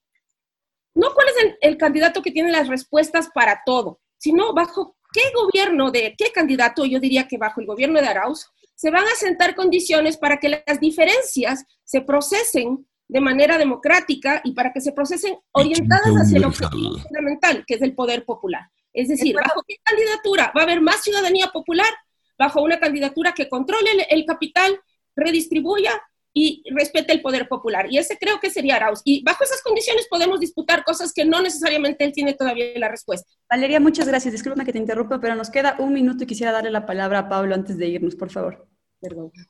[0.95, 5.21] no cuál es el, el candidato que tiene las respuestas para todo, sino bajo qué
[5.33, 9.15] gobierno de qué candidato, yo diría que bajo el gobierno de Arauz, se van a
[9.15, 14.91] sentar condiciones para que las diferencias se procesen de manera democrática y para que se
[14.91, 18.69] procesen orientadas hacia el objetivo fundamental, que es el poder popular.
[18.95, 21.93] Es decir, bajo qué candidatura va a haber más ciudadanía popular,
[22.37, 24.79] bajo una candidatura que controle el capital,
[25.15, 25.91] redistribuya
[26.33, 27.87] y respete el poder popular.
[27.89, 29.01] Y ese creo que sería Arauz.
[29.05, 33.29] Y bajo esas condiciones podemos disputar cosas que no necesariamente él tiene todavía la respuesta.
[33.49, 34.33] Valeria, muchas gracias.
[34.33, 37.29] Disculpa que te interrumpa, pero nos queda un minuto y quisiera darle la palabra a
[37.29, 38.67] Pablo antes de irnos, por favor.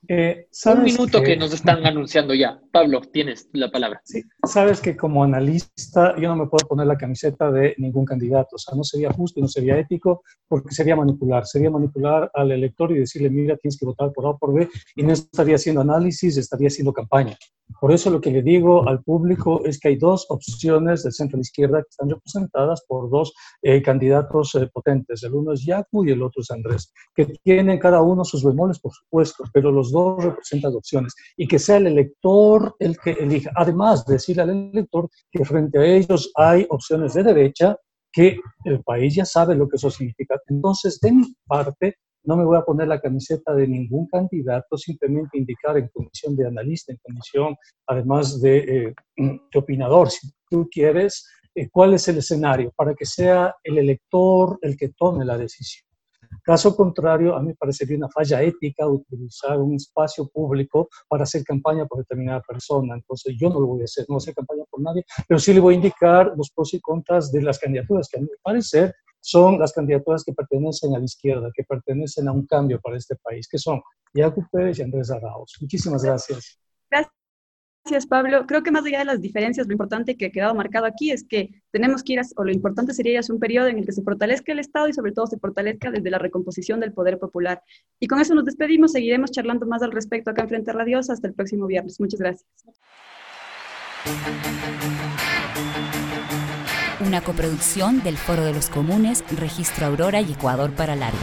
[0.07, 1.37] Eh, un minuto que...
[1.37, 2.59] nos están anunciando ya.
[2.71, 4.01] Pablo, tienes la palabra.
[4.03, 8.55] Sí, sabes que como analista yo no me puedo poner la camiseta de ningún candidato.
[8.55, 11.45] O sea, no sería justo y no sería ético porque sería manipular.
[11.45, 14.69] Sería manipular al elector y decirle, mira, tienes que votar por A o por B
[14.95, 17.37] y no estaría haciendo análisis, estaría haciendo campaña.
[17.79, 21.81] Por eso lo que le digo al público es que hay dos opciones de izquierda
[21.81, 25.23] que están representadas por dos eh, candidatos eh, potentes.
[25.23, 28.79] El uno es Yacu y el otro es Andrés, que tienen cada uno sus bemoles,
[28.79, 31.13] por supuesto, pero los dos representan opciones.
[31.37, 33.51] Y que sea el elector el que elija.
[33.55, 37.77] Además, decirle al elector que frente a ellos hay opciones de derecha
[38.11, 40.39] que el país ya sabe lo que eso significa.
[40.47, 45.37] Entonces, de mi parte, no me voy a poner la camiseta de ningún candidato, simplemente
[45.37, 47.55] indicar en comisión de analista, en comisión,
[47.87, 53.05] además de, eh, de opinador, si tú quieres, eh, cuál es el escenario para que
[53.05, 55.85] sea el elector el que tome la decisión.
[56.43, 61.43] Caso contrario, a mí me parecería una falla ética utilizar un espacio público para hacer
[61.43, 62.95] campaña por determinada persona.
[62.95, 65.39] Entonces, yo no lo voy a hacer, no voy a hacer campaña por nadie, pero
[65.39, 68.27] sí le voy a indicar los pros y contras de las candidaturas, que a mi
[68.43, 68.93] parecer
[69.25, 73.15] son las candidaturas que pertenecen a la izquierda, que pertenecen a un cambio para este
[73.15, 73.81] país, que son
[74.13, 75.57] Iago Pérez y Andrés Arauz.
[75.59, 76.59] Muchísimas gracias.
[76.91, 78.45] Gracias, Pablo.
[78.45, 81.23] Creo que más allá de las diferencias, lo importante que ha quedado marcado aquí es
[81.23, 83.85] que tenemos que ir, a, o lo importante sería ir a un periodo en el
[83.87, 87.17] que se fortalezca el Estado y sobre todo se fortalezca desde la recomposición del poder
[87.17, 87.63] popular.
[87.99, 91.27] Y con eso nos despedimos, seguiremos charlando más al respecto acá en Frente Radiosa hasta
[91.27, 91.99] el próximo viernes.
[91.99, 92.45] Muchas gracias.
[97.01, 101.17] Una coproducción del Foro de los Comunes, Registro Aurora y Ecuador para Largo.